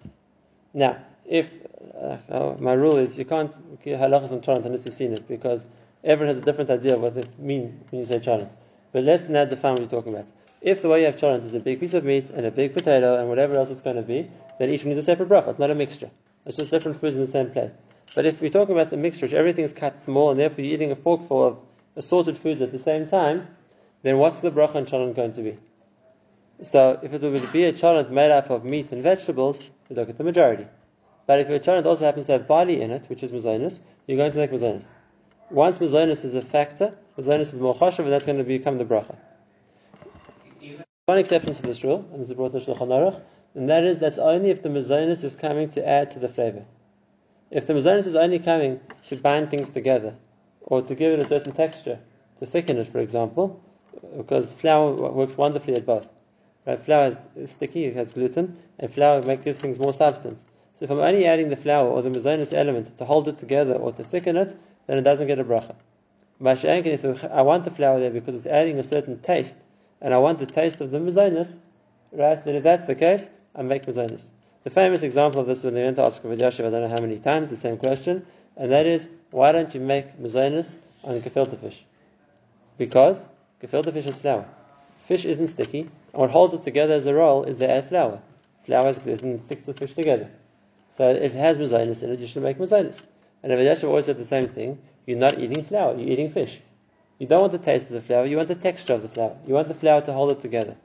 Now, 0.73 0.97
if 1.25 1.49
uh, 2.29 2.55
my 2.59 2.73
rule 2.73 2.97
is 2.97 3.17
you 3.17 3.25
can't 3.25 3.51
halachas 3.85 4.31
on 4.31 4.41
cholent 4.41 4.65
unless 4.65 4.85
you've 4.85 4.93
seen 4.93 5.13
it 5.13 5.27
because 5.27 5.65
everyone 6.03 6.33
has 6.33 6.41
a 6.41 6.45
different 6.45 6.69
idea 6.69 6.95
of 6.95 7.01
what 7.01 7.17
it 7.17 7.39
means 7.39 7.73
when 7.89 7.99
you 7.99 8.05
say 8.05 8.19
cholent. 8.19 8.53
But 8.91 9.03
let's 9.03 9.27
now 9.27 9.45
define 9.45 9.73
what 9.73 9.81
you're 9.81 9.89
talking 9.89 10.13
about. 10.13 10.27
If 10.61 10.81
the 10.81 10.89
way 10.89 11.01
you 11.01 11.05
have 11.07 11.17
cholent 11.17 11.43
is 11.45 11.55
a 11.55 11.59
big 11.59 11.79
piece 11.79 11.93
of 11.93 12.03
meat 12.03 12.29
and 12.29 12.45
a 12.45 12.51
big 12.51 12.73
potato 12.73 13.19
and 13.19 13.27
whatever 13.29 13.55
else 13.55 13.69
it's 13.69 13.81
going 13.81 13.95
to 13.97 14.01
be, 14.01 14.29
then 14.59 14.69
each 14.69 14.83
one 14.83 14.93
is 14.93 14.97
a 14.97 15.01
separate 15.01 15.29
bracha. 15.29 15.49
It's 15.49 15.59
not 15.59 15.71
a 15.71 15.75
mixture. 15.75 16.11
It's 16.45 16.57
just 16.57 16.71
different 16.71 16.99
foods 16.99 17.15
in 17.15 17.21
the 17.21 17.31
same 17.31 17.51
plate. 17.51 17.71
But 18.15 18.25
if 18.25 18.41
we're 18.41 18.51
talking 18.51 18.75
about 18.75 18.89
the 18.89 18.97
mixture, 18.97 19.25
which 19.25 19.33
everything 19.33 19.65
is 19.65 19.73
cut 19.73 19.97
small 19.97 20.31
and 20.31 20.39
therefore 20.39 20.63
you're 20.63 20.75
eating 20.75 20.91
a 20.91 20.95
forkful 20.95 21.47
of 21.47 21.57
assorted 21.95 22.37
foods 22.37 22.61
at 22.61 22.71
the 22.71 22.79
same 22.79 23.07
time, 23.07 23.47
then 24.03 24.17
what's 24.17 24.39
the 24.41 24.51
bracha 24.51 24.75
on 24.75 24.85
cholent 24.85 25.15
going 25.15 25.33
to 25.33 25.41
be? 25.41 25.57
So 26.61 26.99
if 27.01 27.13
it 27.13 27.21
would 27.21 27.51
be 27.51 27.65
a 27.65 27.73
cholent 27.73 28.09
made 28.11 28.31
up 28.31 28.49
of 28.49 28.63
meat 28.63 28.91
and 28.91 29.01
vegetables, 29.01 29.59
we 29.89 29.95
look 29.95 30.09
at 30.09 30.17
the 30.17 30.23
majority. 30.23 30.67
But 31.25 31.39
if 31.39 31.49
your 31.49 31.59
cholent 31.59 31.85
also 31.85 32.05
happens 32.05 32.25
to 32.25 32.33
have 32.33 32.47
barley 32.47 32.81
in 32.81 32.91
it, 32.91 33.05
which 33.09 33.23
is 33.23 33.31
mazonis, 33.31 33.79
you're 34.07 34.17
going 34.17 34.31
to 34.31 34.37
make 34.37 34.51
mazonis. 34.51 34.87
Once 35.49 35.79
mazonis 35.79 36.25
is 36.25 36.35
a 36.35 36.41
factor, 36.41 36.97
mazonis 37.17 37.53
is 37.53 37.59
more 37.59 37.75
chashav, 37.75 37.99
and 37.99 38.11
that's 38.11 38.25
going 38.25 38.37
to 38.37 38.43
become 38.43 38.77
the 38.77 38.85
bracha. 38.85 39.15
One 41.05 41.17
exception 41.17 41.53
to 41.53 41.61
this 41.61 41.83
rule, 41.83 42.05
and 42.11 42.21
this 42.21 42.29
is 42.29 42.35
brought 42.35 42.53
in 42.53 42.61
Shulchan 42.61 42.87
Aruch, 42.87 43.21
and 43.55 43.69
that 43.69 43.83
is 43.83 43.99
that's 43.99 44.17
only 44.17 44.49
if 44.49 44.63
the 44.63 44.69
mazonis 44.69 45.23
is 45.23 45.35
coming 45.35 45.69
to 45.71 45.87
add 45.87 46.11
to 46.11 46.19
the 46.19 46.29
flavor. 46.29 46.65
If 47.51 47.67
the 47.67 47.73
mazonis 47.73 48.07
is 48.07 48.15
only 48.15 48.39
coming 48.39 48.79
to 49.07 49.15
bind 49.15 49.49
things 49.49 49.69
together, 49.69 50.15
or 50.61 50.81
to 50.81 50.95
give 50.95 51.13
it 51.13 51.19
a 51.19 51.25
certain 51.25 51.53
texture, 51.53 51.99
to 52.39 52.45
thicken 52.45 52.77
it, 52.77 52.87
for 52.87 52.99
example, 52.99 53.61
because 54.17 54.51
flour 54.51 55.11
works 55.11 55.37
wonderfully 55.37 55.75
at 55.75 55.85
both. 55.85 56.07
Right? 56.65 56.79
Flour 56.79 57.15
is, 57.35 57.51
sticky, 57.51 57.85
it 57.85 57.95
has 57.95 58.11
gluten, 58.11 58.57
and 58.79 58.91
flour 58.91 59.21
make, 59.27 59.43
gives 59.43 59.59
things 59.59 59.79
more 59.79 59.93
substance. 59.93 60.45
If 60.83 60.89
I'm 60.89 60.99
only 60.99 61.25
adding 61.25 61.47
the 61.47 61.55
flour 61.55 61.87
or 61.87 62.01
the 62.01 62.09
mazonis 62.09 62.51
element 62.51 62.97
to 62.97 63.05
hold 63.05 63.29
it 63.29 63.37
together 63.37 63.75
or 63.75 63.93
to 63.93 64.03
thicken 64.03 64.35
it, 64.35 64.53
then 64.85 64.97
it 64.97 65.03
doesn't 65.03 65.27
get 65.27 65.39
a 65.39 65.43
bracha. 65.45 65.75
If 66.41 67.23
I 67.23 67.41
want 67.41 67.63
the 67.63 67.71
flour 67.71 68.01
there 68.01 68.09
because 68.09 68.35
it's 68.35 68.45
adding 68.45 68.77
a 68.79 68.83
certain 68.83 69.17
taste, 69.19 69.55
and 70.01 70.13
I 70.13 70.17
want 70.17 70.39
the 70.39 70.45
taste 70.45 70.81
of 70.81 70.91
the 70.91 70.99
mazonis, 70.99 71.57
right? 72.11 72.43
Then 72.43 72.55
if 72.55 72.63
that's 72.63 72.85
the 72.85 72.95
case, 72.95 73.29
I 73.55 73.61
make 73.61 73.85
mazonis. 73.85 74.27
The 74.65 74.71
famous 74.71 75.03
example 75.03 75.39
of 75.39 75.47
this 75.47 75.63
when 75.63 75.73
they 75.73 75.83
went 75.83 75.95
to 75.95 76.03
ask 76.03 76.21
Rav 76.21 76.37
Yashiv, 76.37 76.67
I 76.67 76.69
don't 76.69 76.81
know 76.81 76.89
how 76.89 76.99
many 76.99 77.17
times, 77.17 77.49
the 77.49 77.55
same 77.55 77.77
question, 77.77 78.25
and 78.57 78.73
that 78.73 78.85
is, 78.85 79.07
why 79.31 79.53
don't 79.53 79.73
you 79.73 79.79
make 79.79 80.19
mazonis 80.19 80.75
on 81.05 81.17
gefilte 81.21 81.57
fish? 81.59 81.81
Because 82.77 83.25
gefilte 83.61 83.93
fish 83.93 84.07
is 84.07 84.17
flour. 84.17 84.45
Fish 84.99 85.23
isn't 85.23 85.47
sticky, 85.47 85.79
and 85.79 85.91
what 86.11 86.29
holds 86.29 86.53
it 86.53 86.63
together 86.63 86.95
as 86.95 87.05
a 87.05 87.13
roll 87.13 87.45
is 87.45 87.57
the 87.57 87.69
add 87.71 87.87
flour. 87.87 88.19
Flour 88.65 88.89
is 88.89 88.99
gluten 88.99 89.31
and 89.31 89.41
sticks 89.41 89.63
the 89.63 89.73
fish 89.73 89.93
together. 89.93 90.29
So 90.93 91.09
if 91.09 91.33
it 91.33 91.39
has 91.39 91.57
mazonis 91.57 92.03
in 92.03 92.11
it, 92.11 92.19
you 92.19 92.27
should 92.27 92.43
make 92.43 92.59
mazonis. 92.59 93.01
And 93.41 93.51
Rav 93.51 93.59
Yashiv 93.59 93.87
always 93.87 94.05
said 94.05 94.19
the 94.19 94.25
same 94.25 94.47
thing, 94.47 94.77
you're 95.07 95.17
not 95.17 95.39
eating 95.39 95.63
flour, 95.63 95.97
you're 95.97 96.07
eating 96.07 96.29
fish. 96.29 96.59
You 97.17 97.25
don't 97.25 97.41
want 97.41 97.51
the 97.51 97.57
taste 97.57 97.87
of 97.87 97.93
the 97.93 98.01
flour, 98.01 98.27
you 98.27 98.37
want 98.37 98.47
the 98.47 98.53
texture 98.53 98.93
of 98.93 99.01
the 99.01 99.07
flour. 99.07 99.35
You 99.47 99.55
want 99.55 99.69
the 99.69 99.73
flour 99.73 100.01
to 100.01 100.13
hold 100.13 100.29
it 100.29 100.39
together. 100.39 100.75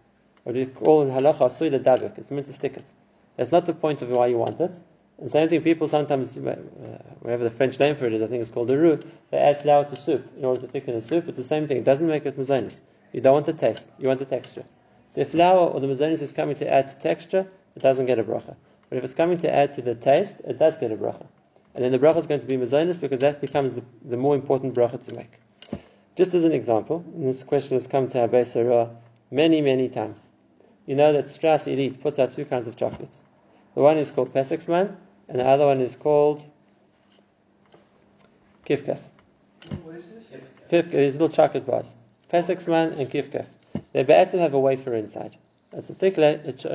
What 0.45 0.55
we 0.55 0.65
call 0.65 1.03
in 1.03 1.11
halacha 1.11 1.41
asui 1.41 1.79
dabik. 1.79 2.17
It's 2.17 2.31
meant 2.31 2.47
to 2.47 2.55
stick 2.55 2.79
it. 2.79 2.87
That's 3.37 3.53
not 3.53 3.67
the 3.67 3.75
point 3.75 4.01
of 4.01 4.09
why 4.09 4.29
you 4.29 4.39
want 4.39 4.59
it. 4.63 4.79
And 5.19 5.27
the 5.27 5.31
same 5.31 5.51
thing, 5.51 5.61
people 5.61 5.89
sometimes, 5.89 6.39
uh, 6.39 6.57
whatever 7.21 7.45
the 7.45 7.51
French 7.51 7.79
name 7.79 7.95
for 7.95 8.07
it 8.07 8.15
is, 8.15 8.23
I 8.23 8.29
think 8.29 8.41
it's 8.41 8.51
called 8.51 8.69
the 8.69 8.79
roux, 8.79 8.99
they 9.31 9.37
add 9.37 9.61
flour 9.61 9.85
to 9.85 9.97
soup 9.97 10.27
in 10.39 10.45
order 10.47 10.63
to 10.63 10.69
thicken 10.69 10.95
the 10.95 11.03
soup. 11.03 11.29
It's 11.29 11.37
the 11.37 11.45
same 11.45 11.69
thing. 11.69 11.77
It 11.77 11.85
doesn't 11.85 12.09
make 12.09 12.25
it 12.25 12.39
mazonis. 12.39 12.81
You 13.13 13.21
don't 13.21 13.35
want 13.35 13.45
the 13.45 13.53
taste, 13.53 13.89
you 13.99 14.09
want 14.09 14.21
the 14.21 14.25
texture. 14.25 14.65
So 15.09 15.21
if 15.21 15.33
flour 15.33 15.69
or 15.69 15.81
the 15.81 15.87
mazonis 15.87 16.23
is 16.23 16.33
coming 16.33 16.55
to 16.57 16.73
add 16.73 16.89
to 16.89 16.99
texture, 16.99 17.47
it 17.77 17.83
doesn't 17.83 18.07
get 18.07 18.19
a 18.19 18.25
bracha. 18.25 18.57
But 18.89 18.99
if 18.99 19.05
it's 19.05 19.15
coming 19.15 19.39
to 19.39 19.55
add 19.55 19.75
to 19.75 19.83
the 19.83 19.95
taste, 19.95 20.41
it 20.47 20.59
does 20.59 20.79
get 20.79 20.93
a 20.93 20.97
bracha. 20.97 21.27
And 21.75 21.85
then 21.85 21.93
the 21.93 21.99
bracha 21.99 22.19
is 22.19 22.27
going 22.27 22.41
to 22.41 22.47
be 22.47 22.57
mazonis 22.57 23.01
because 23.01 23.21
that 23.21 23.41
becomes 23.41 23.75
the, 23.75 23.83
the 24.05 24.17
more 24.17 24.35
important 24.35 24.75
bracha 24.75 25.03
to 25.05 25.15
make. 25.15 25.33
Just 26.17 26.35
as 26.35 26.45
an 26.45 26.53
example, 26.53 27.05
and 27.15 27.29
this 27.29 27.45
question 27.45 27.77
has 27.77 27.87
come 27.87 28.09
to 28.09 28.19
Abbei 28.19 28.47
Sarah 28.47 28.91
many, 29.31 29.61
many 29.61 29.89
times. 29.89 30.23
You 30.87 30.97
know 30.97 31.13
that 31.13 31.31
Strauss 31.31 31.67
Elite 31.67 32.03
puts 32.03 32.19
out 32.19 32.33
two 32.33 32.45
kinds 32.45 32.67
of 32.67 32.77
chocolates. 32.77 33.23
The 33.75 33.83
one 33.83 33.99
is 33.99 34.11
called 34.11 34.33
Pesek 34.33 34.65
Zman, 34.65 34.97
and 35.29 35.39
the 35.39 35.47
other 35.47 35.67
one 35.67 35.81
is 35.81 35.95
called 35.95 36.43
Kifkaf. 38.67 38.99
What 39.85 39.97
is 39.97 40.09
this? 40.09 40.25
Kifkaf, 40.71 41.13
little 41.13 41.29
chocolate 41.29 41.67
bars. 41.67 41.95
Pesek 42.33 42.57
Zman 42.57 42.99
and 42.99 43.09
Kifkaf. 43.09 43.47
They 43.93 44.03
better 44.03 44.39
have 44.39 44.55
a 44.55 44.61
wafer 44.61 44.95
inside. 44.95 45.37
It's 45.73 45.91
a 45.91 45.95
thick 45.95 46.17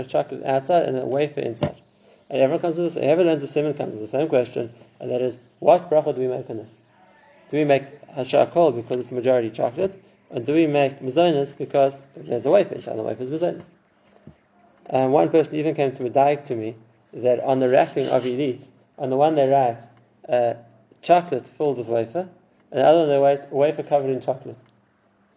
chocolate 0.07 0.43
outside 0.45 0.83
and 0.83 0.97
a 0.97 1.05
wafer 1.05 1.41
inside. 1.41 1.81
And 2.29 2.41
everyone 2.41 2.61
comes 2.61 2.75
to 2.77 2.83
this, 2.83 2.97
everyone 2.97 3.27
learns 3.27 3.41
the 3.41 3.47
simon 3.47 3.73
comes 3.73 3.93
to 3.93 3.99
the 3.99 4.07
same 4.07 4.27
question, 4.27 4.73
and 4.99 5.11
that 5.11 5.21
is, 5.21 5.39
what 5.59 5.89
bracha 5.89 6.15
do 6.15 6.21
we 6.21 6.27
make 6.27 6.49
on 6.49 6.57
this? 6.57 6.75
Do 7.51 7.57
we 7.57 7.65
make 7.65 7.83
hashakol 8.11 8.75
because 8.75 8.97
it's 8.97 9.11
majority 9.11 9.49
chocolate, 9.49 10.01
or 10.29 10.39
do 10.39 10.53
we 10.53 10.65
make 10.65 10.99
mazonas 10.99 11.55
because 11.55 12.01
there's 12.15 12.45
a 12.45 12.51
wafer 12.51 12.75
and 12.75 12.99
the 12.99 13.03
wafer 13.03 13.23
is 13.23 13.29
mazonas? 13.29 13.65
And 14.87 15.13
one 15.13 15.29
person 15.29 15.55
even 15.55 15.75
came 15.75 15.91
to 15.93 16.03
Medayik 16.03 16.45
to 16.45 16.55
me 16.55 16.75
that 17.13 17.39
on 17.41 17.59
the 17.59 17.69
wrapping 17.69 18.07
of 18.07 18.25
Elite, 18.25 18.63
on 18.97 19.09
the 19.09 19.17
one 19.17 19.35
they 19.35 19.47
write 19.47 19.83
uh, 20.27 20.55
chocolate 21.01 21.47
filled 21.47 21.77
with 21.77 21.87
wafer, 21.87 22.27
and 22.71 22.79
the 22.79 22.85
other 22.85 22.99
one 22.99 23.09
they 23.09 23.19
write 23.19 23.51
wafer 23.51 23.83
covered 23.83 24.09
in 24.09 24.21
chocolate. 24.21 24.57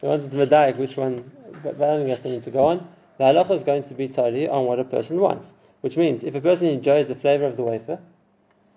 So 0.01 0.09
once 0.09 0.25
it's 0.25 0.35
Medayik, 0.35 0.77
which 0.77 0.97
one, 0.97 1.31
but 1.63 1.75
I 1.77 1.79
don't 1.79 2.07
think 2.07 2.23
that's 2.23 2.45
to 2.45 2.51
go 2.51 2.67
on. 2.67 2.89
The 3.19 3.25
halacha 3.25 3.53
is 3.53 3.63
going 3.63 3.83
to 3.85 3.95
be 3.95 4.09
totally 4.09 4.49
on 4.49 4.65
what 4.67 4.79
a 4.79 4.85
person 4.85 5.21
wants, 5.21 5.53
which 5.81 5.97
means 5.97 6.23
if 6.23 6.35
a 6.35 6.41
person 6.41 6.69
enjoys 6.69 7.09
the 7.09 7.15
flavor 7.15 7.45
of 7.45 7.57
the 7.57 7.63
wafer, 7.63 7.99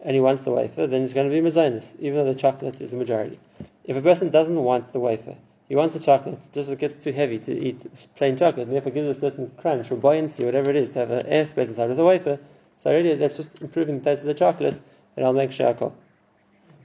and 0.02 0.16
he 0.16 0.22
wants 0.22 0.44
the 0.44 0.52
wafer, 0.52 0.88
then 0.88 1.04
it's 1.04 1.14
going 1.14 1.30
to 1.30 1.42
be 1.42 1.48
mazonis, 1.48 1.96
even 2.00 2.16
though 2.16 2.32
the 2.32 2.40
chocolate 2.40 2.80
is 2.82 2.92
the 2.92 2.98
majority. 2.98 3.40
If 3.84 3.98
a 3.98 4.02
person 4.02 4.30
doesn't 4.30 4.56
want 4.56 4.94
the 4.94 5.00
wafer, 5.00 5.36
he 5.68 5.76
wants 5.76 5.94
the 5.94 6.00
chocolate, 6.00 6.40
just 6.54 6.70
it 6.70 6.80
gets 6.80 6.98
too 6.98 7.12
heavy 7.12 7.38
to 7.40 7.54
eat 7.54 7.86
plain 8.16 8.38
chocolate, 8.38 8.68
and 8.68 8.76
therefore 8.76 8.92
gives 8.92 9.08
a 9.08 9.20
certain 9.20 9.52
crunch 9.58 9.92
or 9.92 9.98
buoyancy, 9.98 10.46
whatever 10.46 10.70
it 10.70 10.76
is, 10.76 10.92
to 10.92 11.00
have 11.00 11.12
an 11.12 11.26
airspace 11.28 11.68
inside 11.68 11.92
of 11.92 11.98
the 11.98 12.06
wafer. 12.06 12.40
So 12.78 12.92
really, 12.92 13.16
that's 13.16 13.38
just 13.38 13.62
improving 13.62 14.00
the 14.00 14.06
taste 14.06 14.22
of 14.22 14.28
the 14.28 14.34
chocolate, 14.34 14.80
and 15.16 15.26
I'll 15.26 15.34
make 15.34 15.52
shakal. 15.52 15.94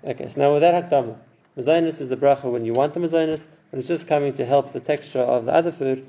Okay, 0.02 0.28
so 0.28 0.40
now 0.40 0.52
with 0.52 0.62
that 0.62 0.90
hakdama, 0.90 1.16
mazonis 1.56 2.00
is 2.00 2.08
the 2.08 2.16
bracha 2.16 2.50
when 2.50 2.64
you 2.64 2.72
want 2.72 2.94
the 2.94 3.00
mazonis, 3.00 3.46
but 3.70 3.78
it's 3.78 3.88
just 3.88 4.06
coming 4.06 4.34
to 4.34 4.44
help 4.44 4.72
the 4.72 4.80
texture 4.80 5.20
of 5.20 5.46
the 5.46 5.54
other 5.54 5.72
food, 5.72 6.06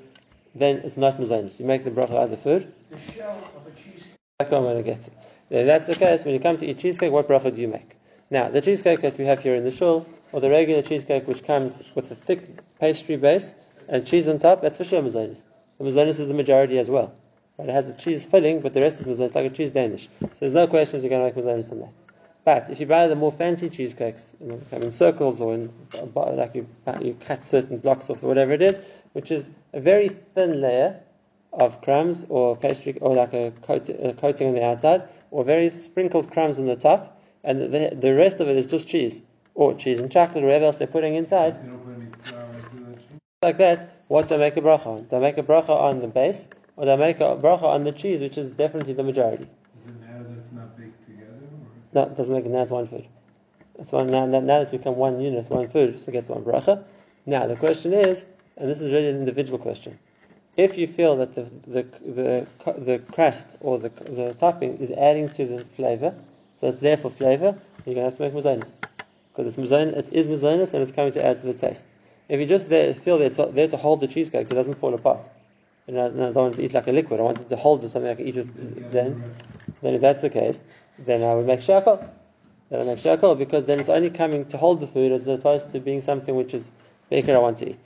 then 0.55 0.77
it's 0.77 0.97
not 0.97 1.19
mazonis. 1.19 1.59
You 1.59 1.65
make 1.65 1.83
the 1.83 1.91
bracha 1.91 2.11
of 2.11 2.15
other 2.15 2.37
food. 2.37 2.73
The 2.89 2.97
shell 2.97 3.51
of 3.55 3.67
a 3.67 3.75
cheesecake. 3.75 4.13
That's 4.39 4.49
what 4.49 4.57
I'm 4.57 4.63
going 4.63 4.77
to 4.77 4.83
get. 4.83 5.09
If 5.49 5.67
that's 5.67 5.87
the 5.87 5.95
case, 5.95 6.25
when 6.25 6.33
you 6.33 6.39
come 6.39 6.57
to 6.57 6.65
eat 6.65 6.79
cheesecake, 6.79 7.11
what 7.11 7.27
bracha 7.27 7.53
do 7.53 7.61
you 7.61 7.67
make? 7.67 7.91
Now, 8.31 8.49
the 8.49 8.61
cheesecake 8.61 9.01
that 9.01 9.17
we 9.17 9.25
have 9.25 9.43
here 9.43 9.55
in 9.55 9.63
the 9.63 9.71
shul, 9.71 10.07
or 10.31 10.41
the 10.41 10.49
regular 10.49 10.81
cheesecake 10.81 11.27
which 11.27 11.43
comes 11.43 11.83
with 11.93 12.09
a 12.11 12.15
thick 12.15 12.41
pastry 12.79 13.17
base 13.17 13.53
and 13.87 14.05
cheese 14.05 14.27
on 14.27 14.39
top, 14.39 14.61
that's 14.61 14.77
for 14.77 14.83
sure 14.83 15.01
mazonis. 15.01 15.41
The 15.77 15.83
mazonis 15.85 16.19
is 16.19 16.27
the 16.27 16.33
majority 16.33 16.79
as 16.79 16.89
well. 16.89 17.13
Right? 17.57 17.69
It 17.69 17.73
has 17.73 17.89
a 17.89 17.93
cheese 17.93 18.25
filling, 18.25 18.61
but 18.61 18.73
the 18.73 18.81
rest 18.81 19.01
is 19.01 19.07
mazonis, 19.07 19.35
like 19.35 19.51
a 19.51 19.55
cheese 19.55 19.71
Danish. 19.71 20.09
So 20.21 20.29
there's 20.39 20.53
no 20.53 20.67
questions 20.67 21.03
you're 21.03 21.09
going 21.09 21.29
to 21.29 21.35
make 21.35 21.45
mazonis 21.45 21.71
on 21.71 21.81
that. 21.81 21.93
But 22.45 22.69
if 22.69 22.79
you 22.79 22.85
buy 22.85 23.07
the 23.07 23.15
more 23.15 23.31
fancy 23.31 23.69
cheesecakes, 23.69 24.31
you 24.39 24.47
know, 24.47 24.61
come 24.69 24.83
in 24.83 24.91
circles 24.91 25.41
or 25.41 25.55
in 25.55 25.71
like 26.15 26.53
you, 26.53 26.67
you 27.01 27.17
cut 27.25 27.43
certain 27.43 27.79
blocks 27.79 28.09
off 28.09 28.23
or 28.23 28.27
whatever 28.27 28.51
it 28.51 28.61
is, 28.61 28.79
which 29.15 29.31
is 29.31 29.49
a 29.71 29.79
very 29.79 30.09
thin 30.09 30.59
layer 30.59 30.99
of 31.53 31.81
crumbs 31.81 32.25
or 32.27 32.57
pastry 32.57 32.97
or 32.99 33.15
like 33.15 33.33
a, 33.33 33.51
coat, 33.61 33.87
a 33.87 34.13
coating 34.13 34.49
on 34.49 34.53
the 34.55 34.63
outside, 34.63 35.03
or 35.31 35.45
very 35.45 35.69
sprinkled 35.69 36.29
crumbs 36.29 36.59
on 36.59 36.65
the 36.65 36.75
top, 36.75 37.21
and 37.45 37.61
the, 37.61 37.95
the 37.97 38.13
rest 38.13 38.41
of 38.41 38.49
it 38.49 38.57
is 38.57 38.65
just 38.65 38.89
cheese 38.89 39.23
or 39.53 39.73
cheese 39.73 40.01
and 40.01 40.11
chocolate 40.11 40.43
or 40.43 40.47
whatever 40.47 40.65
else 40.65 40.75
they're 40.75 40.85
putting 40.87 41.15
inside. 41.15 41.55
You 41.63 41.69
don't 41.69 41.85
put 41.85 41.95
any 41.95 42.11
flour 42.23 42.49
into 42.55 42.89
that 42.89 42.99
cheese. 42.99 43.19
Like 43.41 43.57
that, 43.59 44.03
what 44.09 44.27
do 44.27 44.35
I 44.35 44.37
make 44.37 44.57
a 44.57 44.61
bracha 44.61 44.87
on? 44.87 45.05
Do 45.05 45.15
I 45.15 45.19
make 45.19 45.37
a 45.37 45.43
bracha 45.43 45.69
on 45.69 46.01
the 46.01 46.07
base, 46.07 46.49
or 46.75 46.83
do 46.83 46.91
I 46.91 46.97
make 46.97 47.21
a 47.21 47.37
bracha 47.37 47.63
on 47.63 47.85
the 47.85 47.93
cheese, 47.93 48.19
which 48.19 48.37
is 48.37 48.51
definitely 48.51 48.93
the 48.93 49.03
majority? 49.03 49.47
Does 49.73 49.87
it 49.87 49.95
matter 50.01 50.25
that 50.25 50.37
it's 50.39 50.51
not 50.51 50.75
baked 50.77 51.05
together? 51.05 51.31
No, 51.93 52.03
it 52.03 52.17
doesn't 52.17 52.35
make 52.35 52.45
it. 52.45 52.51
Now 52.51 52.63
it's 52.63 52.71
one 52.71 52.87
food. 52.89 53.07
It's 53.79 53.93
one. 53.93 54.07
Now 54.07 54.25
now 54.25 54.59
it's 54.59 54.71
become 54.71 54.97
one 54.97 55.21
unit, 55.21 55.49
one 55.49 55.69
food, 55.69 55.99
so 55.99 56.09
it 56.09 56.11
gets 56.11 56.27
one 56.27 56.43
bracha. 56.43 56.83
Now 57.25 57.47
the 57.47 57.55
question 57.55 57.93
is, 57.93 58.25
and 58.57 58.69
this 58.69 58.81
is 58.81 58.91
really 58.91 59.09
an 59.09 59.17
individual 59.17 59.57
question. 59.59 59.97
If 60.57 60.77
you 60.77 60.87
feel 60.87 61.17
that 61.17 61.35
the 61.35 61.43
the 61.67 61.83
the, 62.05 62.47
the 62.77 62.99
crust 63.11 63.47
or 63.59 63.77
the 63.77 63.89
the 63.89 64.33
topping 64.33 64.77
is 64.77 64.91
adding 64.91 65.29
to 65.29 65.45
the 65.45 65.65
flavor, 65.65 66.15
so 66.55 66.67
it's 66.67 66.79
there 66.79 66.97
for 66.97 67.09
flavor, 67.09 67.57
you're 67.85 67.95
gonna 67.95 68.05
have 68.05 68.17
to 68.17 68.23
make 68.23 68.33
mazonis 68.33 68.77
because 69.35 69.47
it's 69.47 69.57
mazon, 69.57 69.89
it 69.89 70.13
is 70.13 70.27
mazonis 70.27 70.73
and 70.73 70.81
it's 70.81 70.93
coming 70.93 71.11
to 71.11 71.25
add 71.25 71.39
to 71.39 71.45
the 71.45 71.53
taste. 71.53 71.85
If 72.29 72.39
you 72.39 72.45
just 72.45 72.69
there, 72.69 72.93
feel 72.93 73.17
that 73.19 73.25
it's 73.25 73.53
there 73.53 73.67
to 73.67 73.77
hold 73.77 73.99
the 73.99 74.07
cheesecake 74.07 74.47
so 74.47 74.53
it 74.53 74.55
doesn't 74.55 74.75
fall 74.75 74.93
apart, 74.93 75.29
and 75.87 75.99
I, 75.99 76.05
and 76.05 76.23
I 76.23 76.25
don't 76.27 76.35
want 76.35 76.55
to 76.55 76.63
eat 76.63 76.73
like 76.73 76.87
a 76.87 76.91
liquid. 76.93 77.19
I 77.19 77.23
want 77.23 77.41
it 77.41 77.49
to 77.49 77.55
hold 77.57 77.83
it 77.83 77.89
something 77.89 78.09
I 78.09 78.15
can 78.15 78.27
eat 78.27 78.37
it. 78.37 78.91
Then 78.91 79.31
then 79.81 79.95
if 79.95 80.01
that's 80.01 80.21
the 80.21 80.29
case, 80.29 80.63
then 80.99 81.21
I 81.21 81.35
would 81.35 81.45
make 81.45 81.59
shakal. 81.59 82.07
Then 82.69 82.81
I 82.81 82.83
make 82.85 82.99
shakal 82.99 83.37
because 83.37 83.65
then 83.65 83.79
it's 83.81 83.89
only 83.89 84.09
coming 84.09 84.45
to 84.45 84.57
hold 84.57 84.79
the 84.79 84.87
food 84.87 85.11
as 85.11 85.27
opposed 85.27 85.71
to 85.71 85.81
being 85.81 86.01
something 86.01 86.33
which 86.33 86.53
is 86.53 86.71
baker 87.09 87.35
I 87.35 87.39
want 87.39 87.57
to 87.57 87.69
eat. 87.69 87.79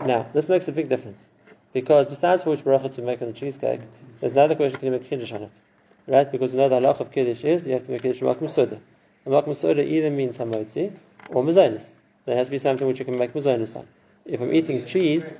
Now, 0.00 0.26
this 0.32 0.48
makes 0.48 0.68
a 0.68 0.72
big 0.72 0.88
difference. 0.88 1.28
Because 1.72 2.08
besides 2.08 2.42
for 2.42 2.50
which 2.50 2.64
bracha 2.64 2.94
to 2.94 3.02
make 3.02 3.22
on 3.22 3.28
the 3.28 3.34
cheesecake, 3.34 3.80
there's 4.20 4.32
another 4.32 4.54
question, 4.54 4.78
can 4.78 4.86
you 4.86 4.92
make 4.92 5.08
kiddush 5.08 5.32
on 5.32 5.42
it? 5.42 5.60
Right? 6.06 6.30
Because 6.30 6.52
you 6.52 6.58
know 6.58 6.68
the 6.68 6.80
halach 6.80 7.00
of 7.00 7.10
kiddush 7.10 7.44
is 7.44 7.66
you 7.66 7.72
have 7.72 7.84
to 7.84 7.92
make 7.92 8.02
kiddush 8.02 8.20
makom 8.20 8.50
soda. 8.50 8.80
And 9.24 9.34
makom 9.34 9.56
soda 9.56 9.82
either 9.84 10.10
means 10.10 10.38
hamotzi 10.38 10.92
or 11.28 11.42
mazonis. 11.42 11.86
There 12.26 12.36
has 12.36 12.48
to 12.48 12.50
be 12.50 12.58
something 12.58 12.86
which 12.86 12.98
you 12.98 13.04
can 13.04 13.18
make 13.18 13.32
mazonis 13.32 13.76
on. 13.76 13.88
If 14.26 14.40
I'm 14.40 14.52
eating 14.52 14.84
cheese, 14.84 15.34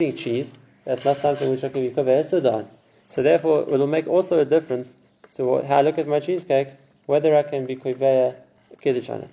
eating 0.00 0.16
cheese, 0.16 0.52
that's 0.84 1.04
not 1.04 1.18
something 1.18 1.50
which 1.50 1.62
I 1.62 1.68
can 1.68 1.82
be 1.82 1.94
koveya 1.94 2.24
soda 2.24 2.52
on. 2.52 2.70
So 3.08 3.22
therefore, 3.22 3.60
it 3.62 3.68
will 3.68 3.86
make 3.86 4.06
also 4.06 4.40
a 4.40 4.44
difference 4.44 4.96
to 5.34 5.62
how 5.62 5.78
I 5.78 5.82
look 5.82 5.98
at 5.98 6.08
my 6.08 6.20
cheesecake, 6.20 6.68
whether 7.06 7.36
I 7.36 7.42
can 7.42 7.66
be 7.66 7.76
koveya 7.76 8.34
kiddush 8.80 9.08
on 9.08 9.22
it. 9.22 9.30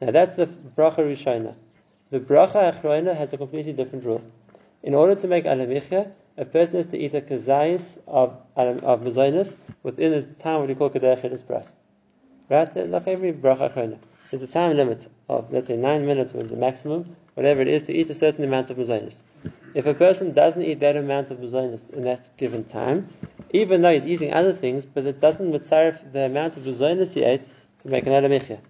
Now 0.00 0.10
that's 0.10 0.34
the 0.34 0.46
bracha 0.46 0.98
rishona. 0.98 1.54
The 2.10 2.20
bracha 2.20 2.72
achrona 2.72 3.14
has 3.14 3.34
a 3.34 3.36
completely 3.36 3.74
different 3.74 4.06
rule. 4.06 4.22
In 4.82 4.94
order 4.94 5.14
to 5.14 5.28
make 5.28 5.44
alamichya, 5.44 6.10
a 6.38 6.44
person 6.46 6.76
has 6.76 6.86
to 6.86 6.98
eat 6.98 7.12
a 7.12 7.20
kazayis 7.20 7.98
of 8.06 8.34
of 8.56 9.00
mazonis 9.02 9.56
within 9.82 10.12
the 10.12 10.22
time 10.22 10.60
what 10.60 10.68
we 10.68 10.74
call 10.74 10.88
chidus 10.88 11.42
pras. 11.42 11.68
Right? 12.48 12.74
Like 12.88 13.08
every 13.08 13.34
bracha 13.34 13.70
achrona. 13.70 13.98
There's 14.30 14.42
a 14.42 14.46
time 14.46 14.78
limit 14.78 15.06
of 15.28 15.52
let's 15.52 15.66
say 15.66 15.76
nine 15.76 16.06
minutes 16.06 16.32
or 16.32 16.42
the 16.42 16.56
maximum, 16.56 17.14
whatever 17.34 17.60
it 17.60 17.68
is, 17.68 17.82
to 17.82 17.92
eat 17.92 18.08
a 18.08 18.14
certain 18.14 18.42
amount 18.42 18.70
of 18.70 18.78
mazonis. 18.78 19.22
If 19.74 19.84
a 19.84 19.92
person 19.92 20.32
doesn't 20.32 20.62
eat 20.62 20.80
that 20.80 20.96
amount 20.96 21.30
of 21.30 21.36
mazonis 21.36 21.90
in 21.92 22.04
that 22.04 22.34
given 22.38 22.64
time, 22.64 23.06
even 23.50 23.82
though 23.82 23.92
he's 23.92 24.06
eating 24.06 24.32
other 24.32 24.54
things, 24.54 24.86
but 24.86 25.04
it 25.04 25.20
doesn't 25.20 25.52
mitzaref 25.52 26.10
the 26.12 26.24
amount 26.24 26.56
of 26.56 26.62
mazonis 26.62 27.12
he 27.12 27.22
ate 27.22 27.46
to 27.80 27.88
make 27.88 28.06
an 28.06 28.14
alamichya. 28.14 28.60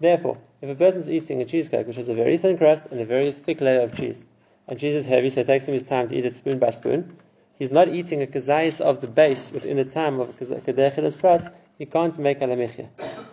Therefore, 0.00 0.38
if 0.60 0.68
a 0.68 0.74
person's 0.74 1.08
eating 1.08 1.40
a 1.40 1.44
cheesecake 1.44 1.86
which 1.86 1.96
has 1.96 2.08
a 2.08 2.14
very 2.14 2.36
thin 2.36 2.58
crust 2.58 2.86
and 2.90 3.00
a 3.00 3.04
very 3.04 3.30
thick 3.32 3.60
layer 3.60 3.80
of 3.80 3.96
cheese, 3.96 4.24
and 4.66 4.78
cheese 4.78 4.94
is 4.94 5.06
heavy, 5.06 5.30
so 5.30 5.40
it 5.40 5.46
takes 5.46 5.66
him 5.66 5.74
his 5.74 5.82
time 5.82 6.08
to 6.08 6.16
eat 6.16 6.24
it 6.24 6.34
spoon 6.34 6.58
by 6.58 6.70
spoon. 6.70 7.16
He's 7.58 7.70
not 7.70 7.88
eating 7.88 8.22
a 8.22 8.26
kazayis 8.26 8.80
of 8.80 9.00
the 9.00 9.08
base 9.08 9.50
within 9.50 9.76
the 9.76 9.84
time 9.84 10.20
of 10.20 10.36
kadechilas 10.38 11.18
prat. 11.18 11.54
He 11.78 11.86
can't 11.86 12.18
make 12.18 12.40
alamichya. 12.40 12.88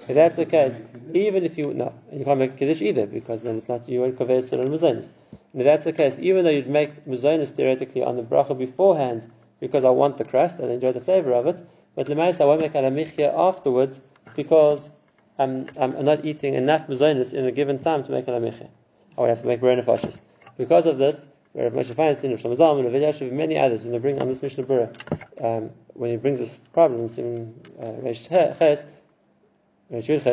If 0.08 0.15
that's 0.15 0.36
the 0.36 0.46
case, 0.46 0.79
even 1.13 1.44
if 1.44 1.58
you 1.58 1.74
no, 1.74 1.94
and 2.10 2.20
you 2.20 2.25
can't 2.25 2.39
make 2.39 2.58
kiddush 2.58 2.82
either 2.82 3.08
because 3.08 3.41
then 3.41 3.58
it's 3.58 3.67
not 3.67 3.89
you 3.89 4.01
won't 4.01 4.17
convey 4.17 4.38
on 4.38 4.67
muzonis. 4.67 5.12
And 5.51 5.62
if 5.62 5.65
that's 5.65 5.86
the 5.86 5.94
case, 5.94 6.20
even 6.20 6.44
though 6.44 6.51
you'd 6.51 6.67
make 6.67 7.05
muzonis 7.05 7.50
theoretically 7.50 8.03
on 8.03 8.17
the 8.17 8.24
bracha 8.24 8.58
beforehand 8.58 9.29
because 9.60 9.84
I 9.84 9.89
want 9.89 10.17
the 10.17 10.25
crust 10.25 10.60
and 10.60 10.72
enjoy 10.72 10.91
the 10.91 11.01
flavor 11.01 11.34
of 11.34 11.48
it, 11.48 11.60
but 11.96 12.08
lemais 12.08 12.39
I 12.39 12.46
won't 12.46 12.62
make 12.62 12.74
alamichya 12.74 13.34
afterwards 13.34 14.00
because 14.36 14.91
I'm, 15.38 15.68
I'm 15.77 16.06
not 16.06 16.25
eating 16.25 16.56
enough 16.56 16.88
muzonis 16.88 17.34
in 17.34 17.46
a 17.46 17.51
given 17.51 17.80
time 17.80 18.04
to 18.04 18.12
make 18.12 18.25
alamichya. 18.25 18.70
I 19.18 19.22
would 19.22 19.30
have 19.30 19.42
to 19.42 19.48
make 19.48 19.62
borei 19.62 19.82
nefashos. 19.82 20.20
Because 20.58 20.86
of 20.86 20.98
this, 20.98 21.27
where 21.54 21.72
Moshe 21.72 21.94
Feinstein, 21.94 22.32
Rav 22.32 22.39
Shlomo 22.39 22.58
Zalman, 22.58 22.86
Rav 22.86 22.94
Elyashiv, 22.94 23.30
and 23.30 23.38
many 23.38 23.58
others, 23.58 23.84
when 23.84 23.92
they 23.92 23.98
bring 23.98 24.22
on 24.22 24.27
this 24.27 24.42
Mishnah 24.42 24.63
Berurah, 24.63 25.44
um, 25.44 25.72
when 25.94 26.12
he 26.12 26.18
brings 26.18 26.39
this 26.39 26.58
problem 26.58 27.10
in 27.18 27.54
uh, 27.82 28.13
Ches, 28.13 28.86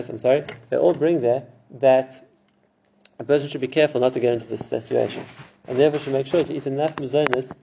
I'm 0.09 0.19
sorry, 0.19 0.45
they 0.71 0.77
all 0.77 0.95
bring 0.95 1.21
there 1.21 1.45
that 1.79 2.29
a 3.19 3.25
person 3.25 3.49
should 3.49 3.61
be 3.61 3.69
careful 3.69 4.01
not 4.01 4.15
to 4.15 4.21
get 4.21 4.35
into 4.35 4.47
this 4.47 4.67
situation, 4.67 5.25
and 5.69 5.79
therefore 5.79 6.01
should 6.01 6.13
make 6.13 6.27
sure 6.27 6.43
to 6.43 6.53
eat 6.53 6.67
enough 6.67 6.97
mazonis 6.97 7.55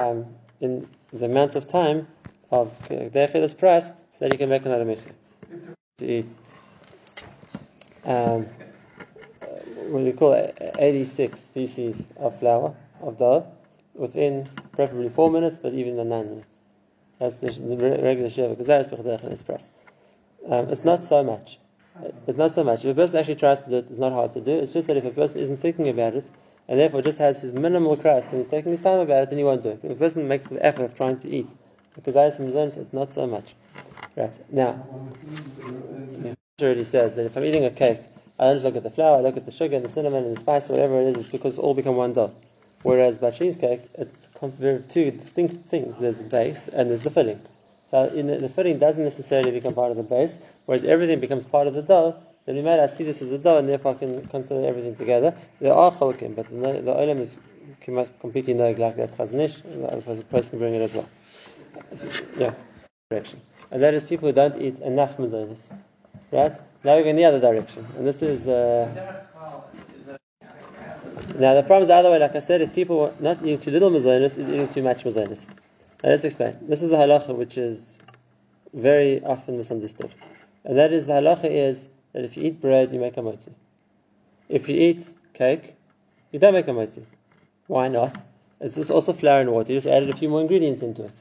um, 0.00 0.26
in 0.60 0.88
the 1.12 1.26
amount 1.26 1.54
of 1.54 1.68
time 1.68 2.08
of 2.50 2.76
Dechilas 2.88 3.56
price 3.56 3.92
so 4.10 4.24
that 4.24 4.32
he 4.32 4.38
can 4.38 4.48
make 4.48 4.64
another 4.64 4.84
mechir 4.84 5.12
to 5.98 6.06
eat. 6.06 6.26
Um, 8.06 8.46
what 9.88 10.00
do 10.00 10.04
you 10.06 10.12
call 10.12 10.32
it? 10.32 10.56
86 10.78 11.40
cc's 11.54 12.04
of 12.16 12.38
flour 12.38 12.74
of 13.00 13.18
dough 13.18 13.46
within 13.94 14.48
preferably 14.72 15.08
four 15.08 15.30
minutes, 15.30 15.58
but 15.58 15.74
even 15.74 15.98
in 15.98 16.08
nine 16.08 16.28
minutes. 16.30 16.58
That's 17.18 17.36
the, 17.38 17.50
the 17.50 17.76
regular 18.02 18.30
share 18.30 18.48
because 18.48 18.66
that 18.66 18.92
is 18.92 19.32
express. 19.32 19.68
Um, 20.48 20.68
it's 20.68 20.84
not 20.84 21.04
so 21.04 21.24
much. 21.24 21.58
It's 22.26 22.38
not 22.38 22.52
so 22.52 22.62
much. 22.62 22.84
If 22.84 22.92
a 22.92 22.94
person 22.94 23.18
actually 23.18 23.36
tries 23.36 23.64
to 23.64 23.70
do 23.70 23.76
it, 23.76 23.86
it's 23.88 23.98
not 23.98 24.12
hard 24.12 24.32
to 24.32 24.40
do. 24.40 24.52
It's 24.52 24.72
just 24.72 24.86
that 24.86 24.96
if 24.96 25.04
a 25.04 25.10
person 25.10 25.38
isn't 25.40 25.56
thinking 25.58 25.88
about 25.88 26.14
it, 26.14 26.28
and 26.68 26.78
therefore 26.78 27.02
just 27.02 27.18
has 27.18 27.40
his 27.40 27.52
minimal 27.52 27.96
crust 27.96 28.28
and 28.30 28.40
he's 28.40 28.50
taking 28.50 28.72
his 28.72 28.80
time 28.80 29.00
about 29.00 29.24
it, 29.24 29.30
then 29.30 29.38
he 29.38 29.44
won't 29.44 29.62
do 29.62 29.70
it. 29.70 29.80
If 29.82 29.92
a 29.92 29.94
person 29.94 30.28
makes 30.28 30.46
the 30.46 30.64
effort 30.64 30.84
of 30.84 30.96
trying 30.96 31.18
to 31.20 31.30
eat, 31.30 31.48
because 31.94 32.14
that 32.14 32.28
is 32.28 32.36
some 32.36 32.48
it's 32.48 32.92
not 32.92 33.12
so 33.12 33.26
much. 33.26 33.54
Right 34.14 34.38
now, 34.52 34.84
it 36.24 36.36
already 36.62 36.84
says 36.84 37.14
that 37.16 37.26
if 37.26 37.36
I'm 37.36 37.44
eating 37.44 37.66
a 37.66 37.70
cake, 37.70 38.00
I 38.38 38.44
don't 38.44 38.54
just 38.54 38.64
look 38.64 38.76
at 38.76 38.82
the 38.82 38.88
flour, 38.88 39.18
I 39.18 39.20
look 39.20 39.36
at 39.36 39.44
the 39.44 39.52
sugar 39.52 39.76
and 39.76 39.84
the 39.84 39.90
cinnamon 39.90 40.24
and 40.24 40.34
the 40.34 40.40
spice, 40.40 40.70
whatever 40.70 40.98
it 41.02 41.08
is, 41.08 41.16
it's 41.16 41.28
because 41.28 41.58
all 41.58 41.74
become 41.74 41.96
one 41.96 42.14
dough. 42.14 42.34
Whereas 42.82 43.18
by 43.18 43.30
cheesecake, 43.30 43.82
it's 43.92 44.26
two 44.88 45.10
distinct 45.10 45.68
things. 45.68 45.98
There's 45.98 46.16
the 46.16 46.24
base 46.24 46.68
and 46.68 46.88
there's 46.88 47.02
the 47.02 47.10
filling. 47.10 47.42
So 47.90 48.08
the, 48.08 48.22
the, 48.22 48.48
filling 48.48 48.78
doesn't 48.78 49.04
necessarily 49.04 49.50
become 49.50 49.74
part 49.74 49.90
of 49.90 49.98
the 49.98 50.02
base, 50.02 50.38
whereas 50.64 50.82
everything 50.84 51.20
becomes 51.20 51.44
part 51.44 51.66
of 51.66 51.74
the 51.74 51.82
dough. 51.82 52.16
Then 52.46 52.64
made 52.64 52.80
I 52.80 52.86
see 52.86 53.04
this 53.04 53.20
as 53.20 53.32
a 53.32 53.38
dough, 53.38 53.58
and 53.58 53.68
therefore 53.68 53.94
I 53.94 53.98
can 53.98 54.26
consider 54.28 54.66
everything 54.66 54.96
together. 54.96 55.36
There 55.60 55.74
are 55.74 55.92
chalkim, 55.92 56.36
but 56.36 56.48
the, 56.48 56.80
the 56.80 57.20
is 57.20 57.36
completely 58.20 58.54
no 58.54 58.70
like 58.70 58.96
that 58.96 59.14
Chazon 59.14 59.40
Ish. 59.40 59.58
The 59.58 60.24
person 60.30 60.50
can 60.50 60.58
bring 60.58 60.74
it 60.74 60.80
as 60.80 60.94
well. 60.94 61.08
Yeah, 62.38 62.54
direction. 63.10 63.42
And 63.70 63.82
that 63.82 63.92
is 63.92 64.04
people 64.04 64.30
who 64.30 64.34
don't 64.34 64.58
eat 64.58 64.78
enough 64.78 65.18
mazonis. 65.18 65.70
Right? 66.30 66.52
Now 66.84 66.96
we're 66.96 67.02
going 67.02 67.16
the 67.16 67.24
other 67.24 67.40
direction, 67.40 67.86
and 67.96 68.06
this 68.06 68.22
is. 68.22 68.48
Uh, 68.48 68.88
now 71.38 71.54
the 71.54 71.62
problem 71.62 71.82
is 71.82 71.88
the 71.88 71.94
other 71.94 72.10
way. 72.10 72.18
Like 72.18 72.36
I 72.36 72.38
said, 72.40 72.60
if 72.60 72.74
people 72.74 73.00
are 73.06 73.12
not 73.20 73.42
eating 73.42 73.58
too 73.58 73.70
little 73.70 73.90
mazonis, 73.90 74.38
is 74.38 74.48
eating 74.48 74.68
too 74.68 74.82
much 74.82 75.04
mazonis. 75.04 75.48
Now 76.02 76.10
let's 76.10 76.24
explain. 76.24 76.56
This 76.62 76.82
is 76.82 76.90
the 76.90 76.96
halacha 76.96 77.34
which 77.34 77.58
is 77.58 77.98
very 78.72 79.22
often 79.24 79.56
misunderstood. 79.56 80.14
And 80.64 80.78
that 80.78 80.92
is 80.92 81.06
the 81.06 81.14
halacha 81.14 81.50
is 81.50 81.88
that 82.12 82.24
if 82.24 82.36
you 82.36 82.44
eat 82.44 82.60
bread, 82.60 82.92
you 82.92 83.00
make 83.00 83.16
a 83.16 83.20
motzi. 83.20 83.52
If 84.48 84.68
you 84.68 84.76
eat 84.76 85.12
cake, 85.34 85.74
you 86.32 86.38
don't 86.38 86.54
make 86.54 86.68
a 86.68 86.72
motzi. 86.72 87.02
Why 87.66 87.88
not? 87.88 88.16
It's 88.60 88.74
just 88.74 88.90
also 88.90 89.12
flour 89.12 89.40
and 89.40 89.52
water. 89.52 89.72
You 89.72 89.78
just 89.78 89.92
added 89.92 90.10
a 90.10 90.16
few 90.16 90.28
more 90.28 90.40
ingredients 90.40 90.82
into 90.82 91.04
it. 91.04 91.12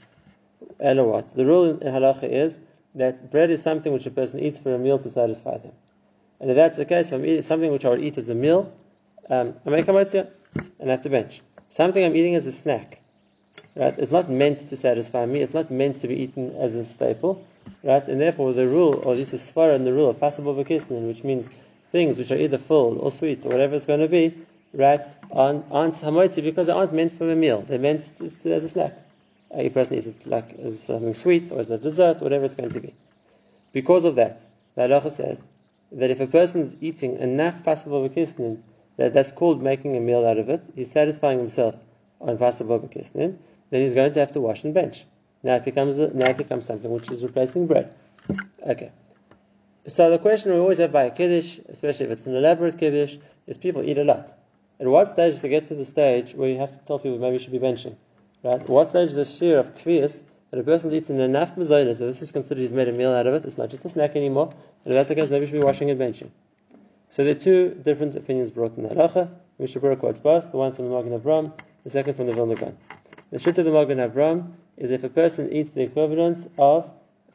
And 0.79 1.05
what? 1.05 1.33
The 1.33 1.45
rule 1.45 1.79
in 1.79 1.93
halacha 1.93 2.29
is 2.29 2.59
that 2.95 3.31
bread 3.31 3.51
is 3.51 3.61
something 3.61 3.93
which 3.93 4.05
a 4.05 4.11
person 4.11 4.39
eats 4.39 4.59
for 4.59 4.73
a 4.73 4.77
meal 4.77 4.99
to 4.99 5.09
satisfy 5.09 5.57
them. 5.57 5.73
And 6.39 6.49
if 6.49 6.55
that's 6.55 6.77
the 6.77 6.85
case, 6.85 7.11
I'm 7.11 7.25
eating 7.25 7.43
something 7.43 7.71
which 7.71 7.85
I 7.85 7.89
would 7.89 8.01
eat 8.01 8.17
as 8.17 8.29
a 8.29 8.35
meal, 8.35 8.73
um, 9.29 9.55
I 9.65 9.69
make 9.69 9.87
a 9.87 9.91
motzia 9.91 10.29
and 10.79 10.89
I 10.89 10.91
have 10.91 11.01
to 11.01 11.09
bench. 11.09 11.41
Something 11.69 12.03
I'm 12.03 12.15
eating 12.15 12.35
as 12.35 12.45
a 12.45 12.51
snack, 12.51 13.01
Right? 13.75 13.93
It's 13.97 14.11
not 14.11 14.29
meant 14.29 14.59
to 14.69 14.75
satisfy 14.77 15.25
me. 15.25 15.41
It's 15.41 15.53
not 15.53 15.69
meant 15.69 15.99
to 15.99 16.07
be 16.07 16.15
eaten 16.15 16.55
as 16.55 16.75
a 16.75 16.85
staple. 16.85 17.45
Right? 17.83 18.07
And 18.07 18.21
therefore, 18.21 18.53
the 18.53 18.67
rule, 18.67 19.01
or 19.03 19.15
this 19.15 19.33
is 19.33 19.41
svara 19.41 19.75
and 19.75 19.85
the 19.85 19.91
rule 19.91 20.09
of 20.09 20.19
possible 20.19 20.55
vakisnin, 20.55 21.07
which 21.07 21.23
means 21.23 21.49
things 21.91 22.17
which 22.17 22.31
are 22.31 22.37
either 22.37 22.57
full 22.57 22.99
or 22.99 23.11
sweet 23.11 23.45
or 23.45 23.49
whatever 23.49 23.75
it's 23.75 23.85
going 23.85 23.99
to 23.99 24.07
be, 24.07 24.33
right, 24.73 25.01
aren't, 25.31 25.65
aren't 25.71 25.95
hamotzi 25.95 26.41
because 26.41 26.67
they 26.67 26.73
aren't 26.73 26.93
meant 26.93 27.11
for 27.11 27.29
a 27.29 27.35
meal. 27.35 27.63
They're 27.67 27.79
meant 27.79 28.01
to, 28.17 28.29
to, 28.29 28.53
as 28.53 28.63
a 28.63 28.69
snack. 28.69 28.93
Uh, 29.55 29.61
a 29.61 29.69
person 29.69 29.97
eats 29.97 30.07
it 30.07 30.25
like 30.25 30.53
as 30.59 30.81
something 30.81 31.13
sweet 31.13 31.51
or 31.51 31.59
as 31.59 31.69
a 31.69 31.77
dessert, 31.77 32.21
whatever 32.21 32.45
it's 32.45 32.55
going 32.55 32.71
to 32.71 32.79
be. 32.79 32.93
Because 33.71 34.05
of 34.05 34.15
that, 34.15 34.45
the 34.75 34.81
halacha 34.81 35.11
says 35.11 35.47
that 35.91 36.09
if 36.09 36.19
a 36.19 36.27
person 36.27 36.61
is 36.61 36.75
eating 36.81 37.17
enough 37.17 37.63
possible 37.63 38.07
vakisnin, 38.07 38.61
that 38.97 39.13
that's 39.13 39.31
called 39.31 39.61
making 39.61 39.95
a 39.95 39.99
meal 39.99 40.25
out 40.25 40.37
of 40.37 40.49
it, 40.49 40.65
he's 40.75 40.91
satisfying 40.91 41.39
himself 41.39 41.75
on 42.21 42.37
possible 42.37 42.79
vakisnin, 42.79 43.37
then 43.69 43.81
he's 43.81 43.93
going 43.93 44.13
to 44.13 44.19
have 44.19 44.31
to 44.31 44.41
wash 44.41 44.63
and 44.63 44.73
bench. 44.73 45.05
Now 45.43 45.55
it 45.55 45.65
becomes 45.65 45.97
now 45.97 46.29
it 46.29 46.37
becomes 46.37 46.65
something 46.65 46.89
which 46.89 47.09
is 47.11 47.23
replacing 47.23 47.67
bread. 47.67 47.93
Okay. 48.65 48.91
So 49.87 50.09
the 50.09 50.17
question 50.17 50.51
we 50.51 50.59
always 50.59 50.79
have 50.79 50.91
by 50.91 51.03
a 51.03 51.11
kiddush, 51.11 51.59
especially 51.69 52.07
if 52.07 52.11
it's 52.11 52.25
an 52.25 52.35
elaborate 52.35 52.79
kiddush, 52.79 53.17
is 53.45 53.57
people 53.57 53.83
eat 53.83 53.99
a 53.99 54.03
lot. 54.03 54.33
At 54.79 54.87
what 54.87 55.09
stage 55.09 55.39
to 55.41 55.47
get 55.47 55.67
to 55.67 55.75
the 55.75 55.85
stage 55.85 56.33
where 56.33 56.49
you 56.49 56.57
have 56.57 56.71
to 56.71 56.79
tell 56.85 56.97
people 56.97 57.19
maybe 57.19 57.33
you 57.33 57.39
should 57.39 57.51
be 57.51 57.59
benching? 57.59 57.95
Right? 58.45 58.69
What 58.69 58.89
stage 58.89 59.07
is 59.07 59.15
the 59.15 59.25
shear 59.25 59.57
of 59.57 59.73
kvias 59.73 60.21
that 60.51 60.59
a 60.59 60.63
person 60.63 60.93
eats 60.93 61.09
enough 61.09 61.55
mazonas 61.55 61.97
that 61.97 62.05
this 62.05 62.21
is 62.21 62.31
considered 62.31 62.61
he's 62.61 62.73
made 62.73 62.87
a 62.87 62.91
meal 62.91 63.11
out 63.11 63.25
of 63.25 63.33
it, 63.33 63.43
it's 63.43 63.57
not 63.57 63.69
just 63.69 63.85
a 63.85 63.89
snack 63.89 64.15
anymore, 64.15 64.53
and 64.83 64.93
if 64.93 64.95
that's 64.95 65.09
the 65.09 65.15
case, 65.15 65.31
maybe 65.31 65.45
you 65.45 65.51
should 65.51 65.59
be 65.61 65.65
washing 65.65 65.89
and 65.89 65.99
benching. 65.99 66.29
So 67.09 67.23
there 67.23 67.35
are 67.35 67.39
two 67.39 67.69
different 67.73 68.15
opinions 68.15 68.51
brought 68.51 68.77
in 68.77 68.83
the 68.83 68.89
halacha. 68.89 69.31
Mishnah 69.57 69.81
Berurah 69.81 69.99
quotes 69.99 70.19
both, 70.19 70.51
the 70.51 70.57
one 70.57 70.73
from 70.73 70.87
the 70.87 70.95
Magen 70.95 71.19
Avraham, 71.19 71.53
the 71.83 71.89
second 71.89 72.13
from 72.13 72.27
the 72.27 72.33
Vilna 72.33 72.53
Gaon. 72.53 72.77
The 73.31 73.39
Shit 73.39 73.57
of 73.57 73.65
the 73.65 73.71
Magen 73.71 73.97
Avram 73.97 74.51
is 74.77 74.91
if 74.91 75.03
a 75.03 75.09
person 75.09 75.51
eats 75.51 75.71
the 75.71 75.81
equivalent 75.81 76.47
of 76.59 76.87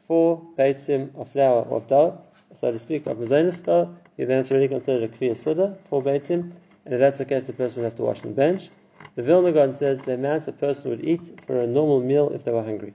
four 0.06 0.40
beitzim 0.56 1.12
of 1.18 1.28
flour 1.32 1.62
or 1.62 1.78
of 1.78 1.88
dough, 1.88 2.22
so 2.54 2.70
to 2.70 2.78
speak, 2.78 3.08
of 3.08 3.16
mazonis 3.16 3.96
he 4.16 4.24
then 4.26 4.38
it's 4.38 4.52
already 4.52 4.68
considered 4.68 5.02
a 5.02 5.08
kviyah 5.08 5.36
suda, 5.36 5.76
four 5.88 6.04
beitzim, 6.04 6.52
and 6.84 6.94
if 6.94 7.00
that's 7.00 7.18
the 7.18 7.24
case, 7.24 7.48
the 7.48 7.52
person 7.52 7.82
would 7.82 7.88
have 7.88 7.96
to 7.96 8.04
wash 8.04 8.22
and 8.22 8.36
bench. 8.36 8.70
The 9.16 9.22
Vilna 9.22 9.52
Gaon 9.52 9.74
says 9.74 10.00
the 10.00 10.14
amount 10.14 10.46
a 10.48 10.52
person 10.52 10.90
would 10.90 11.04
eat 11.04 11.20
for 11.46 11.60
a 11.60 11.66
normal 11.66 12.00
meal 12.00 12.30
if 12.32 12.44
they 12.44 12.52
were 12.52 12.62
hungry. 12.62 12.94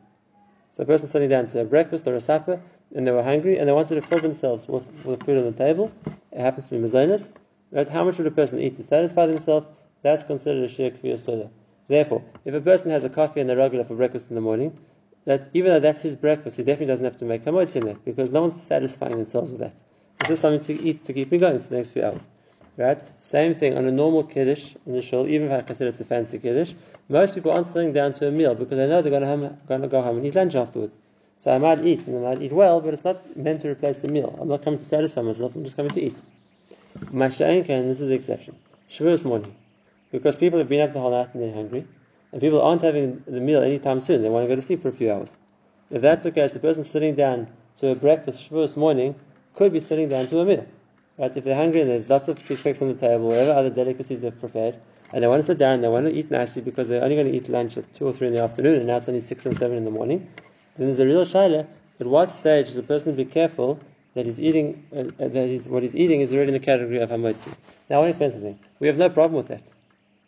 So 0.71 0.83
a 0.83 0.85
person 0.85 1.09
sitting 1.09 1.29
down 1.29 1.47
to 1.47 1.61
a 1.61 1.65
breakfast 1.65 2.07
or 2.07 2.15
a 2.15 2.21
supper, 2.21 2.61
and 2.95 3.05
they 3.05 3.11
were 3.11 3.23
hungry, 3.23 3.57
and 3.57 3.67
they 3.67 3.73
wanted 3.73 3.95
to 3.95 4.01
fill 4.01 4.19
themselves 4.19 4.67
with, 4.67 4.85
with 5.03 5.23
food 5.25 5.37
on 5.37 5.45
the 5.45 5.51
table, 5.51 5.91
it 6.31 6.39
happens 6.39 6.69
to 6.69 6.75
be 6.75 6.81
mazonis, 6.81 7.33
right? 7.71 7.87
How 7.87 8.03
much 8.03 8.17
would 8.17 8.27
a 8.27 8.31
person 8.31 8.59
eat 8.59 8.75
to 8.77 8.83
satisfy 8.83 9.25
themselves? 9.25 9.67
That's 10.01 10.23
considered 10.23 10.63
a 10.63 10.67
shir 10.67 10.91
kviyah 10.91 11.19
suda. 11.19 11.49
Therefore, 11.87 12.23
if 12.45 12.53
a 12.53 12.61
person 12.61 12.91
has 12.91 13.03
a 13.03 13.09
coffee 13.09 13.41
and 13.41 13.51
a 13.51 13.55
regular 13.55 13.83
for 13.83 13.95
breakfast 13.95 14.29
in 14.29 14.35
the 14.35 14.41
morning, 14.41 14.77
that 15.25 15.49
even 15.53 15.71
though 15.71 15.79
that's 15.79 16.01
his 16.01 16.15
breakfast, 16.15 16.57
he 16.57 16.63
definitely 16.63 16.87
doesn't 16.87 17.05
have 17.05 17.17
to 17.17 17.25
make 17.25 17.43
hamotzi 17.43 17.77
in 17.77 17.85
that 17.87 18.05
because 18.05 18.31
no 18.31 18.41
one's 18.41 18.61
satisfying 18.61 19.15
themselves 19.15 19.51
with 19.51 19.59
that. 19.59 19.73
It's 20.19 20.29
just 20.29 20.41
something 20.41 20.77
to 20.77 20.83
eat 20.83 21.03
to 21.05 21.13
keep 21.13 21.31
me 21.31 21.37
going 21.39 21.59
for 21.59 21.69
the 21.69 21.77
next 21.77 21.89
few 21.91 22.03
hours. 22.03 22.29
Right? 22.77 23.01
Same 23.21 23.55
thing 23.55 23.77
on 23.77 23.85
a 23.85 23.91
normal 23.91 24.23
kiddush 24.23 24.75
in 24.85 24.93
the 24.93 25.01
shul, 25.01 25.27
even 25.27 25.47
if 25.47 25.53
I 25.53 25.61
consider 25.61 25.89
it's 25.89 26.01
a 26.01 26.05
fancy 26.05 26.39
kiddush, 26.39 26.73
most 27.07 27.35
people 27.35 27.51
aren't 27.51 27.67
sitting 27.67 27.93
down 27.93 28.13
to 28.13 28.27
a 28.27 28.31
meal 28.31 28.53
because 28.53 28.77
they 28.77 28.87
know 28.87 29.01
they're 29.01 29.17
going 29.17 29.23
to, 29.23 29.55
going 29.67 29.81
to 29.81 29.87
go 29.87 30.01
home 30.01 30.17
and 30.17 30.25
eat 30.25 30.35
lunch 30.35 30.55
afterwards. 30.55 30.97
So 31.37 31.53
I 31.53 31.57
might 31.57 31.85
eat, 31.85 32.05
and 32.07 32.17
I 32.17 32.29
might 32.29 32.41
eat 32.41 32.51
well, 32.51 32.81
but 32.81 32.93
it's 32.93 33.03
not 33.03 33.37
meant 33.37 33.61
to 33.61 33.69
replace 33.69 33.99
the 33.99 34.09
meal. 34.09 34.37
I'm 34.41 34.47
not 34.47 34.63
coming 34.63 34.79
to 34.79 34.85
satisfy 34.85 35.21
myself, 35.21 35.55
I'm 35.55 35.63
just 35.63 35.77
coming 35.77 35.93
to 35.93 36.01
eat. 36.01 36.21
Masha'in 37.13 37.69
and 37.69 37.89
this 37.89 38.01
is 38.01 38.09
the 38.09 38.15
exception. 38.15 38.55
Shavuos 38.89 39.25
morning 39.25 39.55
because 40.11 40.35
people 40.35 40.59
have 40.59 40.69
been 40.69 40.81
up 40.81 40.93
the 40.93 40.99
whole 40.99 41.11
night 41.11 41.29
and 41.33 41.43
they're 41.43 41.53
hungry, 41.53 41.85
and 42.31 42.41
people 42.41 42.61
aren't 42.61 42.81
having 42.81 43.23
the 43.27 43.41
meal 43.41 43.61
anytime 43.61 43.99
soon. 43.99 44.21
They 44.21 44.29
want 44.29 44.45
to 44.45 44.47
go 44.47 44.55
to 44.55 44.61
sleep 44.61 44.81
for 44.81 44.89
a 44.89 44.93
few 44.93 45.11
hours. 45.11 45.37
If 45.91 46.01
that's 46.01 46.23
the 46.23 46.31
case, 46.31 46.55
a 46.55 46.59
person 46.59 46.83
sitting 46.83 47.15
down 47.15 47.47
to 47.79 47.89
a 47.89 47.95
breakfast 47.95 48.49
Shavuos 48.49 48.77
morning 48.77 49.15
could 49.55 49.73
be 49.73 49.79
sitting 49.79 50.09
down 50.09 50.27
to 50.27 50.39
a 50.39 50.45
meal. 50.45 50.65
Right? 51.17 51.35
If 51.35 51.43
they're 51.43 51.55
hungry 51.55 51.81
and 51.81 51.89
there's 51.89 52.09
lots 52.09 52.27
of 52.27 52.45
cheesecakes 52.45 52.81
on 52.81 52.89
the 52.89 52.95
table, 52.95 53.27
whatever 53.27 53.51
other 53.51 53.69
delicacies 53.69 54.21
they've 54.21 54.37
prepared, 54.37 54.75
and 55.13 55.23
they 55.23 55.27
want 55.27 55.39
to 55.39 55.45
sit 55.45 55.57
down 55.57 55.75
and 55.75 55.83
they 55.83 55.87
want 55.87 56.05
to 56.07 56.13
eat 56.13 56.29
nicely 56.29 56.61
because 56.61 56.89
they're 56.89 57.03
only 57.03 57.15
going 57.15 57.31
to 57.31 57.37
eat 57.37 57.47
lunch 57.47 57.77
at 57.77 57.93
2 57.93 58.05
or 58.05 58.11
3 58.11 58.27
in 58.27 58.33
the 58.35 58.43
afternoon 58.43 58.75
and 58.75 58.87
now 58.87 58.97
it's 58.97 59.07
only 59.07 59.21
6 59.21 59.45
and 59.45 59.55
7 59.55 59.77
in 59.77 59.85
the 59.85 59.91
morning, 59.91 60.29
then 60.77 60.87
there's 60.87 60.99
a 60.99 61.05
real 61.05 61.23
shaila 61.23 61.65
at 61.99 62.07
what 62.07 62.31
stage 62.31 62.65
does 62.65 62.75
the 62.75 62.83
person 62.83 63.15
be 63.15 63.23
careful 63.23 63.79
that 64.13 64.25
he's 64.25 64.41
eating, 64.41 64.85
uh, 64.95 65.03
that 65.27 65.47
he's, 65.47 65.69
what 65.69 65.83
he's 65.83 65.95
eating 65.95 66.21
is 66.21 66.33
already 66.33 66.49
in 66.49 66.53
the 66.53 66.59
category 66.59 66.99
of 66.99 67.09
hamotzi. 67.09 67.53
Now 67.89 67.97
I 67.97 67.99
want 67.99 68.07
to 68.07 68.09
explain 68.09 68.31
something. 68.31 68.59
We 68.79 68.87
have 68.87 68.97
no 68.97 69.09
problem 69.09 69.37
with 69.37 69.47
that. 69.47 69.63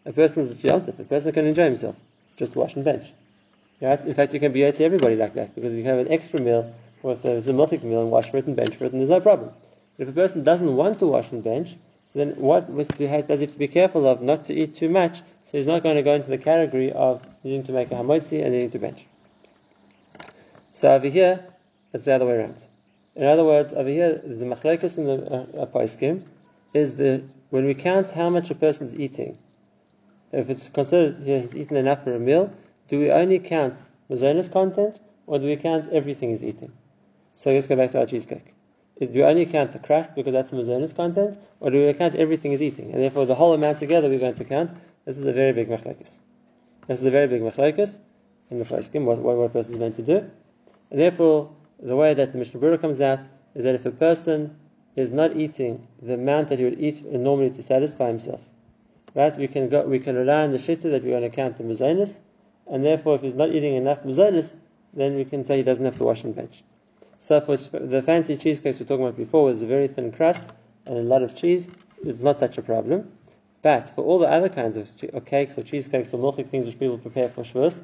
A 0.05 0.13
person 0.13 0.43
is 0.43 0.51
A 0.51 0.67
shelter, 0.67 0.93
a 0.97 1.03
person 1.03 1.33
can 1.33 1.45
enjoy 1.45 1.65
himself. 1.65 1.97
Just 2.37 2.55
wash 2.55 2.75
and 2.75 2.85
bench. 2.85 3.11
Right? 3.81 3.99
In 4.05 4.13
fact, 4.13 4.33
you 4.33 4.39
can 4.39 4.53
be 4.53 4.61
to 4.71 4.83
everybody 4.83 5.15
like 5.15 5.33
that 5.33 5.53
because 5.53 5.75
you 5.75 5.83
can 5.83 5.97
have 5.97 6.05
an 6.05 6.11
extra 6.13 6.39
meal 6.39 6.73
with 7.03 7.25
a 7.25 7.41
zimotic 7.41 7.83
meal 7.83 8.01
and 8.01 8.11
wash 8.11 8.31
for 8.31 8.37
it 8.37 8.47
and 8.47 8.55
bench 8.55 8.75
for 8.75 8.85
it, 8.85 8.91
and 8.91 9.01
there's 9.01 9.09
no 9.09 9.19
problem. 9.19 9.51
If 9.97 10.07
a 10.07 10.11
person 10.11 10.43
doesn't 10.43 10.75
want 10.75 10.99
to 10.99 11.07
wash 11.07 11.31
and 11.31 11.43
bench, 11.43 11.75
so 12.05 12.19
then 12.19 12.35
what 12.37 12.75
does 12.75 12.89
he 12.97 13.05
have 13.05 13.27
to 13.27 13.47
be 13.47 13.67
careful 13.67 14.07
of 14.07 14.21
not 14.21 14.45
to 14.45 14.53
eat 14.53 14.75
too 14.75 14.89
much? 14.89 15.19
So 15.43 15.57
he's 15.57 15.65
not 15.65 15.83
going 15.83 15.95
to 15.95 16.03
go 16.03 16.13
into 16.13 16.29
the 16.29 16.37
category 16.37 16.91
of 16.91 17.21
needing 17.43 17.63
to 17.63 17.71
make 17.71 17.91
a 17.91 17.95
hamotzi 17.95 18.43
and 18.43 18.53
needing 18.53 18.69
to 18.71 18.79
bench. 18.79 19.07
So 20.73 20.93
over 20.93 21.07
here, 21.07 21.45
it's 21.93 22.05
the 22.05 22.13
other 22.13 22.25
way 22.25 22.33
around. 22.33 22.63
In 23.15 23.25
other 23.25 23.43
words, 23.43 23.73
over 23.73 23.89
here, 23.89 24.13
the 24.13 24.45
machlekes 24.45 24.97
in 24.97 25.05
the 25.05 25.61
uh, 25.61 25.65
poskim 25.65 26.23
is 26.73 26.97
the 26.97 27.23
when 27.49 27.65
we 27.65 27.73
count 27.73 28.11
how 28.11 28.29
much 28.29 28.51
a 28.51 28.55
person's 28.55 28.93
eating. 28.93 29.37
If 30.31 30.49
it's 30.49 30.67
considered 30.67 31.23
yeah, 31.23 31.39
he's 31.39 31.55
eaten 31.55 31.77
enough 31.77 32.03
for 32.03 32.13
a 32.13 32.19
meal, 32.19 32.53
do 32.89 32.99
we 32.99 33.09
only 33.09 33.39
count 33.39 33.81
mazonas 34.09 34.51
content 34.51 34.99
or 35.25 35.39
do 35.39 35.45
we 35.45 35.55
count 35.55 35.87
everything 35.87 36.29
he's 36.29 36.43
eating? 36.43 36.71
So 37.35 37.51
let's 37.51 37.67
go 37.67 37.75
back 37.75 37.91
to 37.91 37.99
our 37.99 38.05
cheesecake. 38.05 38.53
Is, 38.99 39.09
do 39.09 39.19
we 39.19 39.23
only 39.23 39.45
count 39.45 39.73
the 39.73 39.79
crust 39.79 40.15
because 40.15 40.33
that's 40.33 40.49
the 40.49 40.57
mazonas 40.57 40.95
content, 40.95 41.37
or 41.59 41.69
do 41.69 41.85
we 41.85 41.93
count 41.93 42.15
everything 42.15 42.51
he's 42.51 42.61
eating? 42.61 42.91
And 42.93 43.03
therefore, 43.03 43.25
the 43.25 43.35
whole 43.35 43.53
amount 43.53 43.79
together 43.79 44.09
we're 44.09 44.19
going 44.19 44.35
to 44.35 44.43
count. 44.43 44.71
This 45.05 45.17
is 45.17 45.25
a 45.25 45.33
very 45.33 45.53
big 45.53 45.69
machlekes. 45.69 46.17
This 46.87 46.99
is 46.99 47.05
a 47.05 47.11
very 47.11 47.27
big 47.27 47.41
machlekes 47.41 47.99
in 48.49 48.57
the 48.57 48.65
poskim. 48.65 49.03
What, 49.03 49.19
what, 49.19 49.37
what 49.37 49.43
a 49.43 49.49
person 49.49 49.73
is 49.73 49.79
meant 49.79 49.95
to 49.97 50.01
do. 50.01 50.29
And 50.89 50.99
therefore, 50.99 51.53
the 51.79 51.95
way 51.95 52.13
that 52.13 52.31
the 52.31 52.37
Mishnah 52.39 52.59
Berurah 52.59 52.81
comes 52.81 52.99
out 53.01 53.19
is 53.53 53.63
that 53.65 53.75
if 53.75 53.85
a 53.85 53.91
person 53.91 54.57
is 54.95 55.11
not 55.11 55.35
eating 55.35 55.87
the 56.01 56.15
amount 56.15 56.49
that 56.49 56.57
he 56.57 56.65
would 56.65 56.79
eat 56.79 57.05
normally 57.05 57.51
to 57.51 57.61
satisfy 57.61 58.07
himself, 58.07 58.41
right? 59.13 59.37
We 59.37 59.47
can 59.47 59.69
go, 59.69 59.83
we 59.83 59.99
can 59.99 60.15
rely 60.15 60.43
on 60.43 60.51
the 60.51 60.57
shitta 60.57 60.89
that 60.91 61.03
we're 61.03 61.19
going 61.19 61.29
to 61.29 61.29
count 61.29 61.57
the 61.57 61.63
mazonis, 61.63 62.19
and 62.65 62.83
therefore, 62.83 63.15
if 63.15 63.21
he's 63.21 63.35
not 63.35 63.49
eating 63.49 63.75
enough 63.75 64.03
mazonis, 64.03 64.53
then 64.93 65.15
we 65.15 65.25
can 65.25 65.43
say 65.43 65.57
he 65.57 65.63
doesn't 65.63 65.85
have 65.85 65.97
to 65.97 66.03
wash 66.03 66.23
and 66.23 66.35
bench. 66.35 66.63
So 67.19 67.41
for 67.41 67.57
the 67.57 68.01
fancy 68.01 68.37
cheesecakes 68.37 68.79
we 68.79 68.83
were 68.83 68.87
talking 68.87 69.05
about 69.05 69.17
before, 69.17 69.45
with 69.45 69.61
a 69.63 69.65
very 69.65 69.87
thin 69.87 70.11
crust 70.11 70.45
and 70.85 70.97
a 70.97 71.01
lot 71.01 71.23
of 71.23 71.35
cheese, 71.35 71.67
it's 72.05 72.21
not 72.21 72.37
such 72.37 72.57
a 72.57 72.61
problem. 72.61 73.11
But 73.61 73.89
for 73.89 74.03
all 74.03 74.19
the 74.19 74.29
other 74.29 74.49
kinds 74.49 74.77
of 74.77 74.87
che- 74.95 75.09
or 75.11 75.21
cakes 75.21 75.57
or 75.57 75.63
cheesecakes 75.63 76.13
or 76.13 76.19
milchik 76.19 76.49
things 76.49 76.65
which 76.65 76.79
people 76.79 76.97
prepare 76.97 77.27
for 77.29 77.43
Shavuos, 77.43 77.81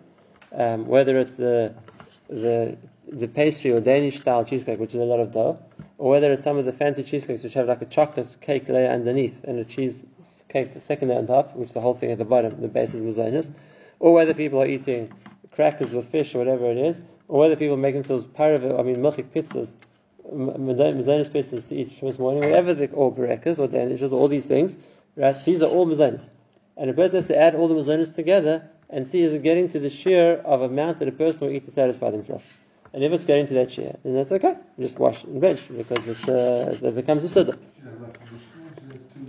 um, 0.54 0.86
whether 0.86 1.18
it's 1.18 1.36
the 1.36 1.74
the 2.30 2.78
the 3.12 3.28
pastry 3.28 3.72
or 3.72 3.82
Danish 3.82 4.18
style 4.18 4.46
cheesecake, 4.46 4.80
which 4.80 4.96
is 4.96 5.02
a 5.02 5.06
lot 5.06 5.20
of 5.20 5.32
dough, 5.32 5.58
or 5.98 6.12
whether 6.12 6.32
it's 6.32 6.44
some 6.44 6.58
of 6.58 6.66
the 6.66 6.72
fancy 6.72 7.04
cheesecakes 7.04 7.44
which 7.44 7.56
have 7.56 7.68
like 7.68 7.82
a 7.82 7.86
chocolate 7.86 8.28
cake 8.40 8.70
layer 8.70 8.90
underneath 8.90 9.44
and 9.44 9.60
a 9.60 9.66
cheese 9.66 10.06
cake 10.48 10.70
second 10.78 11.10
layer 11.10 11.18
on 11.18 11.28
top, 11.28 11.56
which 11.56 11.74
the 11.74 11.82
whole 11.82 11.96
thing 11.96 12.12
at 12.12 12.18
the 12.18 12.26
bottom, 12.26 12.62
the 12.62 12.68
base 12.68 12.94
is 12.94 13.04
mazonis, 13.04 13.52
or 14.00 14.14
whether 14.14 14.34
people 14.34 14.62
are 14.62 14.68
eating 14.68 15.12
crackers 15.52 15.94
with 15.94 16.06
fish 16.10 16.34
or 16.36 16.40
whatever 16.40 16.72
it 16.72 16.78
is, 16.78 17.02
or 17.28 17.40
whether 17.40 17.56
people 17.56 17.78
make 17.78 17.94
themselves 17.94 18.28
parava, 18.28 18.80
I 18.80 18.84
mean 18.84 18.98
milchik 18.98 19.30
pizzas, 19.34 19.76
mazonis 20.32 21.30
pizzas 21.30 21.68
to 21.68 21.76
eat 21.76 21.90
Shavuos 21.90 22.20
morning, 22.20 22.44
whatever 22.44 22.74
the 22.74 22.90
or 22.92 23.14
berekas 23.14 23.60
or 23.60 23.68
danishes, 23.68 24.12
all 24.12 24.28
these 24.28 24.46
things, 24.46 24.78
right? 25.16 25.36
These 25.46 25.62
are 25.62 25.70
all 25.70 25.86
mazonis, 25.86 26.30
and 26.78 26.90
a 26.90 26.94
person 26.94 27.16
has 27.16 27.28
to 27.28 27.38
add 27.38 27.56
all 27.56 27.68
the 27.68 27.76
mazonis 27.76 28.14
together 28.14 28.70
and 28.90 29.08
see 29.08 29.22
is 29.24 29.34
it 29.34 29.42
getting 29.42 29.70
to 29.70 29.80
the 29.80 29.90
share 29.90 30.38
of 30.46 30.62
amount 30.62 31.00
that 31.00 31.08
a 31.08 31.12
person 31.12 31.48
will 31.48 31.54
eat 31.54 31.64
to 31.64 31.72
satisfy 31.72 32.12
themselves. 32.12 32.46
And 32.94 33.04
if 33.04 33.12
it's 33.12 33.26
getting 33.26 33.48
to 33.48 33.56
that 33.56 33.72
share, 33.72 33.96
then 34.04 34.14
that's 34.14 34.32
okay. 34.32 34.56
Just 34.80 35.00
wash 35.00 35.24
and 35.24 35.42
bench 35.42 35.68
because 35.76 36.08
it's, 36.08 36.28
uh, 36.28 36.78
it 36.80 36.94
becomes 36.94 37.36
a 37.36 37.46
two- 37.46 37.58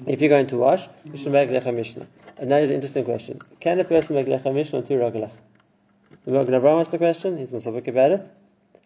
If 0.06 0.20
you're 0.20 0.28
going 0.28 0.48
to 0.48 0.58
wash, 0.58 0.86
you 1.04 1.16
should 1.16 1.32
make 1.32 1.48
lechem 1.48 1.76
mishneh. 1.76 2.06
And 2.36 2.52
that 2.52 2.62
is 2.62 2.68
an 2.68 2.74
interesting 2.74 3.04
question. 3.04 3.40
Can 3.60 3.80
a 3.80 3.84
person 3.84 4.16
make 4.16 4.26
lechem 4.26 4.52
mishneh 4.52 4.74
on 4.74 4.84
two 4.84 4.94
ragalach? 4.94 5.30
The 6.24 6.30
Magen 6.30 6.54
Avraham 6.54 6.80
asked 6.80 6.92
the 6.92 6.98
question. 6.98 7.36
He's 7.36 7.52
masavik 7.52 7.88
about 7.88 8.12
it. 8.12 8.30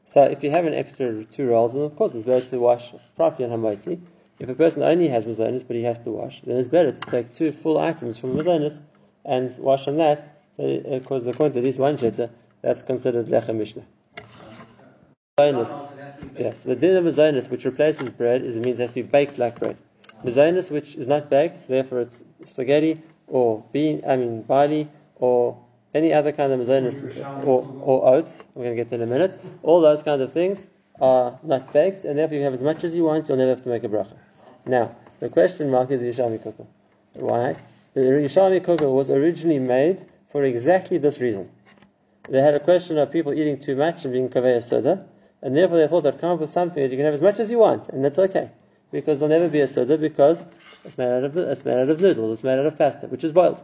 So 0.05 0.25
if 0.25 0.43
you 0.43 0.51
have 0.51 0.65
an 0.65 0.75
extra 0.75 1.25
two 1.25 1.49
rolls, 1.49 1.75
then 1.75 1.83
of 1.83 1.95
course 1.95 2.15
it's 2.15 2.25
better 2.25 2.47
to 2.49 2.59
wash 2.59 2.93
properly 3.17 3.49
on 3.49 3.61
hamotzi. 3.61 4.01
If 4.39 4.49
a 4.49 4.55
person 4.55 4.83
only 4.83 5.09
has 5.09 5.27
mazonis 5.27 5.67
but 5.67 5.77
he 5.77 5.83
has 5.83 5.99
to 6.01 6.11
wash, 6.11 6.41
then 6.43 6.57
it's 6.57 6.69
better 6.69 6.93
to 6.93 7.11
take 7.11 7.35
two 7.35 7.53
full 7.53 7.79
items 7.79 8.19
from 8.19 8.35
mazonis 8.35 8.81
and 9.25 9.57
wash 9.59 9.87
on 9.87 9.99
that. 9.99 10.43
So 10.57 10.81
because 10.81 11.27
according 11.27 11.55
to 11.55 11.61
this 11.61 11.79
one 11.79 11.99
shita, 11.99 12.31
that's 12.63 12.83
considered 12.83 13.27
lechem 13.27 13.59
mishneh. 13.59 13.85
Mazonis. 15.39 15.93
Yes, 16.39 16.63
the 16.63 16.75
din 16.75 16.97
of 16.97 17.05
mazonis, 17.05 17.51
which 17.51 17.65
replaces 17.65 18.11
bread, 18.11 18.43
is 18.43 18.57
it 18.57 18.65
means 18.65 18.79
it 18.79 18.83
has 18.83 18.91
to 18.91 19.03
be 19.03 19.03
baked 19.03 19.39
like 19.39 19.59
bread. 19.59 19.77
Mazonis, 20.25 20.71
which 20.71 20.97
is 20.97 21.07
not 21.07 21.29
baked, 21.29 21.69
therefore 21.69 22.01
it's 22.01 22.25
spaghetti 22.45 23.03
or 23.27 23.63
bean, 23.73 24.03
I 24.09 24.17
mean 24.17 24.43
barley 24.43 24.89
or 25.17 25.59
any 25.95 26.13
other 26.13 26.33
kind 26.33 26.53
of 26.53 26.61
mazonis 26.61 27.25
or, 27.45 27.67
or 27.83 28.15
oats. 28.15 28.45
We're 28.55 28.65
going 28.65 28.77
to 28.77 28.83
get 28.83 28.89
to 28.91 28.97
in 28.97 29.03
a 29.03 29.07
minute. 29.07 29.39
All 29.63 29.81
those 29.81 30.03
kinds 30.03 30.23
of 30.23 30.33
things 30.33 30.67
are 31.01 31.39
not 31.43 31.73
baked, 31.73 32.05
and 32.05 32.19
therefore 32.19 32.37
you 32.37 32.45
have 32.45 32.55
as 32.55 32.63
much 32.63 32.85
as 32.85 32.95
you 32.95 33.05
want. 33.05 33.29
You'll 33.29 33.39
never 33.39 33.51
have 33.51 33.63
to 33.63 33.69
make 33.69 33.85
a 33.85 33.89
bracha. 33.89 34.17
Now, 34.67 34.95
the 35.21 35.29
question 35.29 35.71
mark 35.71 35.91
is 35.91 36.01
the 36.01 36.09
Yerushalmi 36.09 36.41
kugel. 36.41 36.67
Why? 37.15 37.57
The 37.95 38.01
Yerushalmi 38.01 38.61
kugel 38.61 38.95
was 38.95 39.11
originally 39.11 39.59
made 39.59 40.05
for 40.29 40.45
exactly 40.45 40.99
this 40.99 41.21
reason. 41.21 41.51
They 42.29 42.43
had 42.43 42.55
a 42.55 42.61
question 42.61 42.99
of 42.99 43.11
people 43.11 43.33
eating 43.33 43.59
too 43.59 43.75
much 43.75 44.05
and 44.05 44.13
being 44.13 44.29
kaveh 44.29 44.63
soda, 44.63 45.07
and 45.41 45.57
therefore 45.57 45.79
they 45.79 45.89
thought 45.89 46.03
they'd 46.03 46.21
come 46.21 46.33
up 46.33 46.41
with 46.41 46.51
something 46.51 46.83
that 46.83 46.91
you 46.91 46.97
can 46.97 47.07
have 47.07 47.15
as 47.15 47.23
much 47.23 47.41
as 47.41 47.51
you 47.51 47.59
want, 47.59 47.89
and 47.89 48.05
that's 48.05 48.19
okay, 48.19 48.51
because 48.93 49.19
there'll 49.19 49.35
never 49.35 49.49
be 49.49 49.61
a 49.61 49.69
soda 49.69 49.97
because 49.97 50.45
it's 50.85 50.99
made 50.99 51.11
out 51.11 51.25
of 51.25 51.37
it's 51.37 51.65
made 51.65 51.81
out 51.81 51.89
of 51.89 52.01
noodles, 52.01 52.33
it's 52.33 52.45
made 52.45 52.59
out 52.59 52.67
of 52.67 52.77
pasta, 52.77 53.07
which 53.07 53.25
is 53.25 53.33
boiled. 53.33 53.63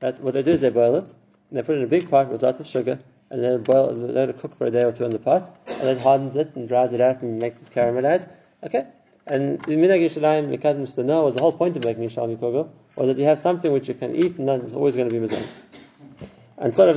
Right? 0.00 0.18
What 0.20 0.34
they 0.34 0.42
do 0.44 0.52
is 0.52 0.60
they 0.60 0.70
boil 0.70 0.96
it, 0.96 1.12
and 1.48 1.58
they 1.58 1.62
put 1.62 1.76
it 1.76 1.78
in 1.78 1.84
a 1.84 1.88
big 1.88 2.10
pot 2.10 2.28
with 2.28 2.42
lots 2.42 2.60
of 2.60 2.66
sugar, 2.66 2.98
and 3.30 3.42
then 3.42 3.62
boil, 3.62 3.92
let 3.92 4.28
it 4.28 4.38
cook 4.38 4.56
for 4.56 4.66
a 4.66 4.70
day 4.70 4.84
or 4.84 4.92
two 4.92 5.04
in 5.04 5.10
the 5.10 5.18
pot, 5.18 5.56
and 5.66 5.82
then 5.82 5.98
hardens 5.98 6.36
it 6.36 6.54
and 6.54 6.68
dries 6.68 6.92
it 6.92 7.00
out 7.00 7.22
and 7.22 7.40
makes 7.40 7.60
it 7.60 7.70
caramelize. 7.70 8.28
Okay. 8.62 8.86
And 9.26 9.60
the 9.62 9.76
minhag 9.76 10.00
Yishalayim 10.00 10.56
Mikadim 10.56 10.82
Stana 10.82 11.24
was 11.24 11.34
the 11.34 11.42
whole 11.42 11.52
point 11.52 11.76
of 11.76 11.84
making 11.84 12.08
Yishal 12.08 12.36
Mikogel, 12.36 12.68
was 12.94 13.08
that 13.08 13.18
you 13.18 13.24
have 13.24 13.38
something 13.38 13.72
which 13.72 13.88
you 13.88 13.94
can 13.94 14.14
eat, 14.14 14.38
and 14.38 14.48
then 14.48 14.60
it's 14.60 14.72
always 14.72 14.94
going 14.94 15.08
to 15.08 15.20
be 15.20 15.26
mazonis. 15.26 15.60
And 16.58 16.74
sort 16.74 16.96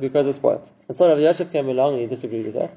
because 0.00 0.26
it's 0.26 0.36
spoiled. 0.36 0.70
And 0.88 0.96
sort 0.96 1.10
of 1.10 1.20
Yosef 1.20 1.52
came 1.52 1.68
along 1.68 1.94
and 1.94 2.02
he 2.02 2.06
disagreed 2.06 2.46
with 2.46 2.54
that. 2.54 2.76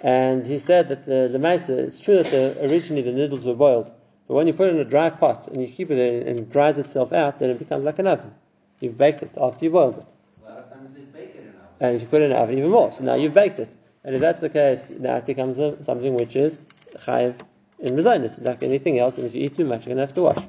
And 0.00 0.46
he 0.46 0.58
said 0.58 0.88
that 0.90 1.06
the 1.06 1.28
Lemaisa, 1.32 1.70
it's 1.70 2.00
true 2.00 2.16
that 2.22 2.26
the, 2.26 2.66
originally 2.66 3.02
the 3.02 3.12
noodles 3.12 3.44
were 3.44 3.54
boiled, 3.54 3.92
but 4.26 4.34
when 4.34 4.46
you 4.46 4.52
put 4.52 4.68
it 4.68 4.74
in 4.74 4.80
a 4.80 4.84
dry 4.84 5.10
pot 5.10 5.48
and 5.48 5.60
you 5.60 5.68
keep 5.68 5.90
it 5.90 5.96
there 5.96 6.20
and 6.20 6.40
it 6.40 6.50
dries 6.50 6.78
itself 6.78 7.12
out, 7.12 7.38
then 7.38 7.50
it 7.50 7.58
becomes 7.58 7.84
like 7.84 7.98
an 7.98 8.06
oven. 8.06 8.34
You've 8.80 8.96
baked 8.96 9.22
it 9.22 9.36
after 9.40 9.64
you 9.64 9.70
boiled 9.70 9.98
it. 9.98 10.06
A 10.46 10.48
lot 10.48 10.58
of 10.58 11.12
bake 11.12 11.34
it 11.34 11.36
in 11.36 11.48
oven. 11.48 11.60
And 11.80 12.00
you 12.00 12.06
put 12.06 12.22
it 12.22 12.26
in 12.26 12.32
an 12.32 12.36
oven, 12.36 12.58
even 12.58 12.70
more. 12.70 12.92
So 12.92 13.04
now 13.04 13.14
you've 13.14 13.34
baked 13.34 13.58
it. 13.58 13.74
And 14.04 14.14
if 14.14 14.20
that's 14.20 14.40
the 14.40 14.48
case, 14.48 14.90
now 14.90 15.16
it 15.16 15.26
becomes 15.26 15.58
a, 15.58 15.82
something 15.84 16.14
which 16.14 16.36
is 16.36 16.62
chayiv 16.94 17.34
in 17.78 17.94
mazonis, 17.94 18.42
like 18.42 18.62
anything 18.62 18.98
else. 18.98 19.18
And 19.18 19.26
if 19.26 19.34
you 19.34 19.42
eat 19.42 19.56
too 19.56 19.64
much, 19.64 19.86
you're 19.86 19.94
going 19.94 20.06
to 20.06 20.06
have 20.06 20.14
to 20.14 20.22
wash. 20.22 20.48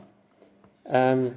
Um, 0.88 1.36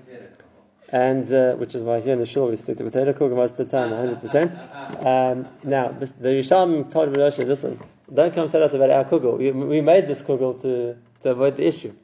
and 0.91 1.31
uh, 1.33 1.55
which 1.55 1.75
is 1.75 1.83
why 1.83 2.01
here 2.01 2.13
in 2.13 2.19
the 2.19 2.27
shul 2.27 2.49
we 2.49 2.57
stick 2.57 2.77
to 2.77 2.85
potato 2.85 3.15
kugel 3.15 3.35
most 3.35 3.59
of 3.59 3.69
the 3.69 3.77
time, 3.77 3.91
100%. 3.91 5.05
Um, 5.05 5.49
now, 5.65 5.89
the 5.89 6.29
Yishalm 6.29 6.91
told 6.91 7.15
Yoshe, 7.15 7.47
listen, 7.47 7.81
don't 8.13 8.35
come 8.35 8.51
tell 8.51 8.63
us 8.63 8.75
about 8.75 8.91
our 8.91 9.05
kugel. 9.05 9.39
We, 9.39 9.51
we 9.51 9.81
made 9.81 10.07
this 10.07 10.21
kugel 10.21 10.61
to, 10.61 10.97
to 11.23 11.31
avoid 11.31 11.57
the 11.57 11.67
issue. 11.67 11.95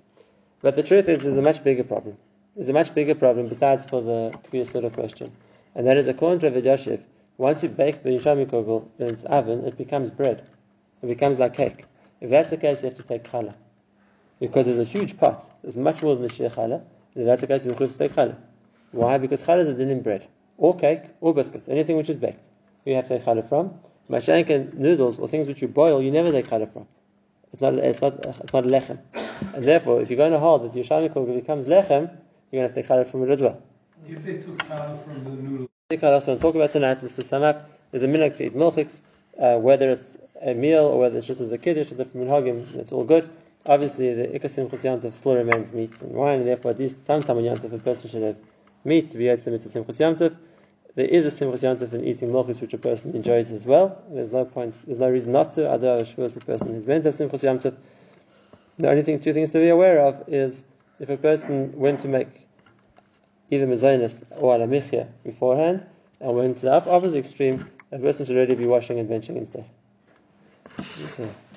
But 0.63 0.75
the 0.75 0.83
truth 0.83 1.09
is, 1.09 1.19
there's 1.19 1.37
a 1.37 1.43
much 1.43 1.63
bigger 1.63 1.85
problem. 1.85 2.17
There's 2.59 2.69
a 2.69 2.73
much 2.73 2.93
bigger 2.93 3.15
problem 3.15 3.47
besides 3.47 3.85
for 3.85 4.03
the 4.03 4.37
Kviya 4.51 4.67
Suda 4.67 4.91
question. 4.91 5.31
And 5.77 5.87
that 5.87 5.97
is, 5.97 6.09
according 6.09 6.41
to 6.41 6.51
Rabbi 6.51 6.69
Yosef, 6.69 6.99
once 7.37 7.63
you 7.63 7.69
bake 7.69 8.03
the 8.03 8.11
Yerushalmi 8.11 8.47
kugel 8.47 8.89
in 8.99 9.07
its 9.07 9.23
oven, 9.23 9.65
it 9.65 9.79
becomes 9.79 10.11
bread. 10.11 10.45
It 11.01 11.07
becomes 11.07 11.39
like 11.39 11.55
cake. 11.55 11.85
If 12.21 12.31
that's 12.31 12.51
the 12.51 12.57
case, 12.57 12.83
you 12.83 12.89
have 12.89 12.99
to 12.99 13.05
take 13.05 13.23
challah. 13.23 13.55
Because 14.41 14.67
there's 14.67 14.81
a 14.81 14.83
huge 14.83 15.17
pot. 15.19 15.49
There's 15.63 15.77
much 15.77 16.03
more 16.03 16.17
than 16.17 16.27
the 16.27 16.35
shir 16.35 16.49
challah. 16.49 16.83
If 17.15 17.27
that's 17.27 17.43
the 17.43 17.47
case, 17.47 17.65
you 17.65 17.71
have 17.71 17.79
to 17.79 17.97
take 17.97 18.13
challah. 18.13 18.37
Why? 18.91 19.19
Because 19.19 19.45
challah 19.45 19.61
is 19.61 19.69
a 19.69 19.75
din 19.75 19.91
in 19.91 20.03
bread, 20.03 20.27
or 20.57 20.77
cake, 20.77 21.03
or 21.21 21.33
biscuits, 21.33 21.69
anything 21.69 21.97
which 21.97 22.09
is 22.09 22.17
baked. 22.17 22.45
You 22.85 22.97
have 22.97 23.07
to 23.07 23.19
take 23.19 23.25
challah 23.25 23.49
from. 23.49 23.79
Mashank 24.11 24.51
and 24.51 24.75
noodles 24.75 25.21
or 25.21 25.29
things 25.29 25.47
which 25.47 25.63
you 25.63 25.69
boil, 25.69 26.03
you 26.03 26.11
never 26.11 26.33
take 26.33 26.49
challah 26.49 26.73
from. 26.73 26.89
It's 27.53 27.63
not, 27.63 27.75
it's 27.75 28.01
not, 28.01 28.27
it's 28.27 28.53
not 28.53 28.65
lechem. 28.65 28.99
And 29.55 29.63
therefore, 29.63 30.03
if 30.03 30.11
you're 30.11 30.17
going 30.17 30.33
to 30.33 30.41
hold 30.41 30.65
that 30.65 30.75
your 30.75 30.85
shami 30.85 31.09
kugel 31.09 31.37
becomes 31.37 31.67
lechem, 31.67 32.11
you're 32.51 32.61
going 32.61 32.69
to 32.69 32.75
have 32.75 32.75
to 32.75 32.83
take 32.83 32.89
challah 32.89 33.11
from 33.11 33.23
it 33.25 33.31
as 33.31 33.43
well. 33.43 33.63
If 34.09 34.23
they 34.23 34.39
took 34.39 34.59
challah 34.65 35.03
from 35.05 35.25
the 35.25 35.31
noodle, 35.31 35.69
The 35.91 35.97
thing 35.97 36.01
that's 36.01 36.27
going 36.27 36.39
to 36.39 36.43
talk 36.43 36.55
about 36.55 36.71
tonight, 36.71 37.01
just 37.01 37.17
to 37.17 37.23
sum 37.23 37.43
up, 37.43 37.71
is 37.93 38.03
a 38.03 38.07
minhag 38.07 38.37
to 38.37 38.47
eat 38.47 38.55
milchiks, 38.55 39.01
uh, 39.39 39.59
whether 39.59 39.91
it's 39.91 40.19
a 40.41 40.55
meal 40.55 40.85
or 40.87 40.99
whether 40.99 41.19
it's 41.19 41.27
just 41.27 41.41
as 41.41 41.53
a 41.53 41.59
kiddush 41.59 41.93
or 41.93 41.97
different 41.97 42.29
minhagim, 42.29 42.75
it's 42.77 42.93
all 42.93 43.05
good. 43.05 43.29
Obviously, 43.67 44.15
the 44.15 44.39
ikasim 44.39 44.71
chus 44.71 45.17
still 45.17 45.35
remains 45.35 45.73
meat 45.73 46.01
and 46.01 46.13
wine, 46.13 46.41
and 46.41 46.49
therefore 46.49 46.71
at 46.71 46.79
least 46.79 47.05
sometime 47.05 47.37
on 47.39 47.45
yantif 47.45 47.73
a 47.73 47.79
person 47.79 48.09
should 48.11 48.23
have 48.23 48.37
meat 48.85 49.11
to 49.11 49.19
be 49.19 49.29
able 49.29 49.43
to 49.43 49.51
mitzvah 49.51 49.93
simchus. 49.93 50.37
There 50.95 51.07
is 51.07 51.27
a 51.27 51.31
simchus 51.31 51.93
in 51.93 52.05
eating 52.05 52.31
milchiks 52.31 52.61
which 52.61 52.73
a 52.73 52.79
person 52.79 53.15
enjoys 53.15 53.53
as 53.53 53.67
well. 53.67 54.03
There's 54.11 54.31
no 54.31 54.45
point, 54.45 54.75
there's 54.87 54.99
no 54.99 55.11
reason 55.11 55.33
not 55.33 55.53
to. 55.53 55.71
Although 55.71 55.99
a 55.99 56.01
a 56.01 56.41
person 56.41 56.75
who's 56.75 56.87
meant 56.87 57.05
to 57.05 57.13
have 57.13 57.15
simchus. 57.15 57.75
The 58.79 58.89
only 58.89 59.03
thing, 59.03 59.21
two 59.21 59.33
things 59.33 59.51
to 59.51 59.59
be 59.59 59.69
aware 59.71 60.01
of 60.01 60.25
is 60.29 60.65
if 61.01 61.09
a 61.09 61.17
person 61.17 61.73
went 61.79 62.01
to 62.01 62.09
make 62.09 62.29
either 63.51 63.67
Mazonis 63.67 64.23
or 64.37 64.57
Alamichya 64.57 65.09
beforehand, 65.25 65.87
and 66.21 66.35
went 66.35 66.57
to 66.59 66.67
the 66.67 66.73
opposite 66.73 67.19
extreme, 67.19 67.71
a 67.93 67.99
person 67.99 68.27
should 68.27 68.37
already 68.37 68.55
be 68.55 68.67
washing 68.67 68.99
and 68.99 69.09
benching 69.09 69.37
instead. 69.37 69.65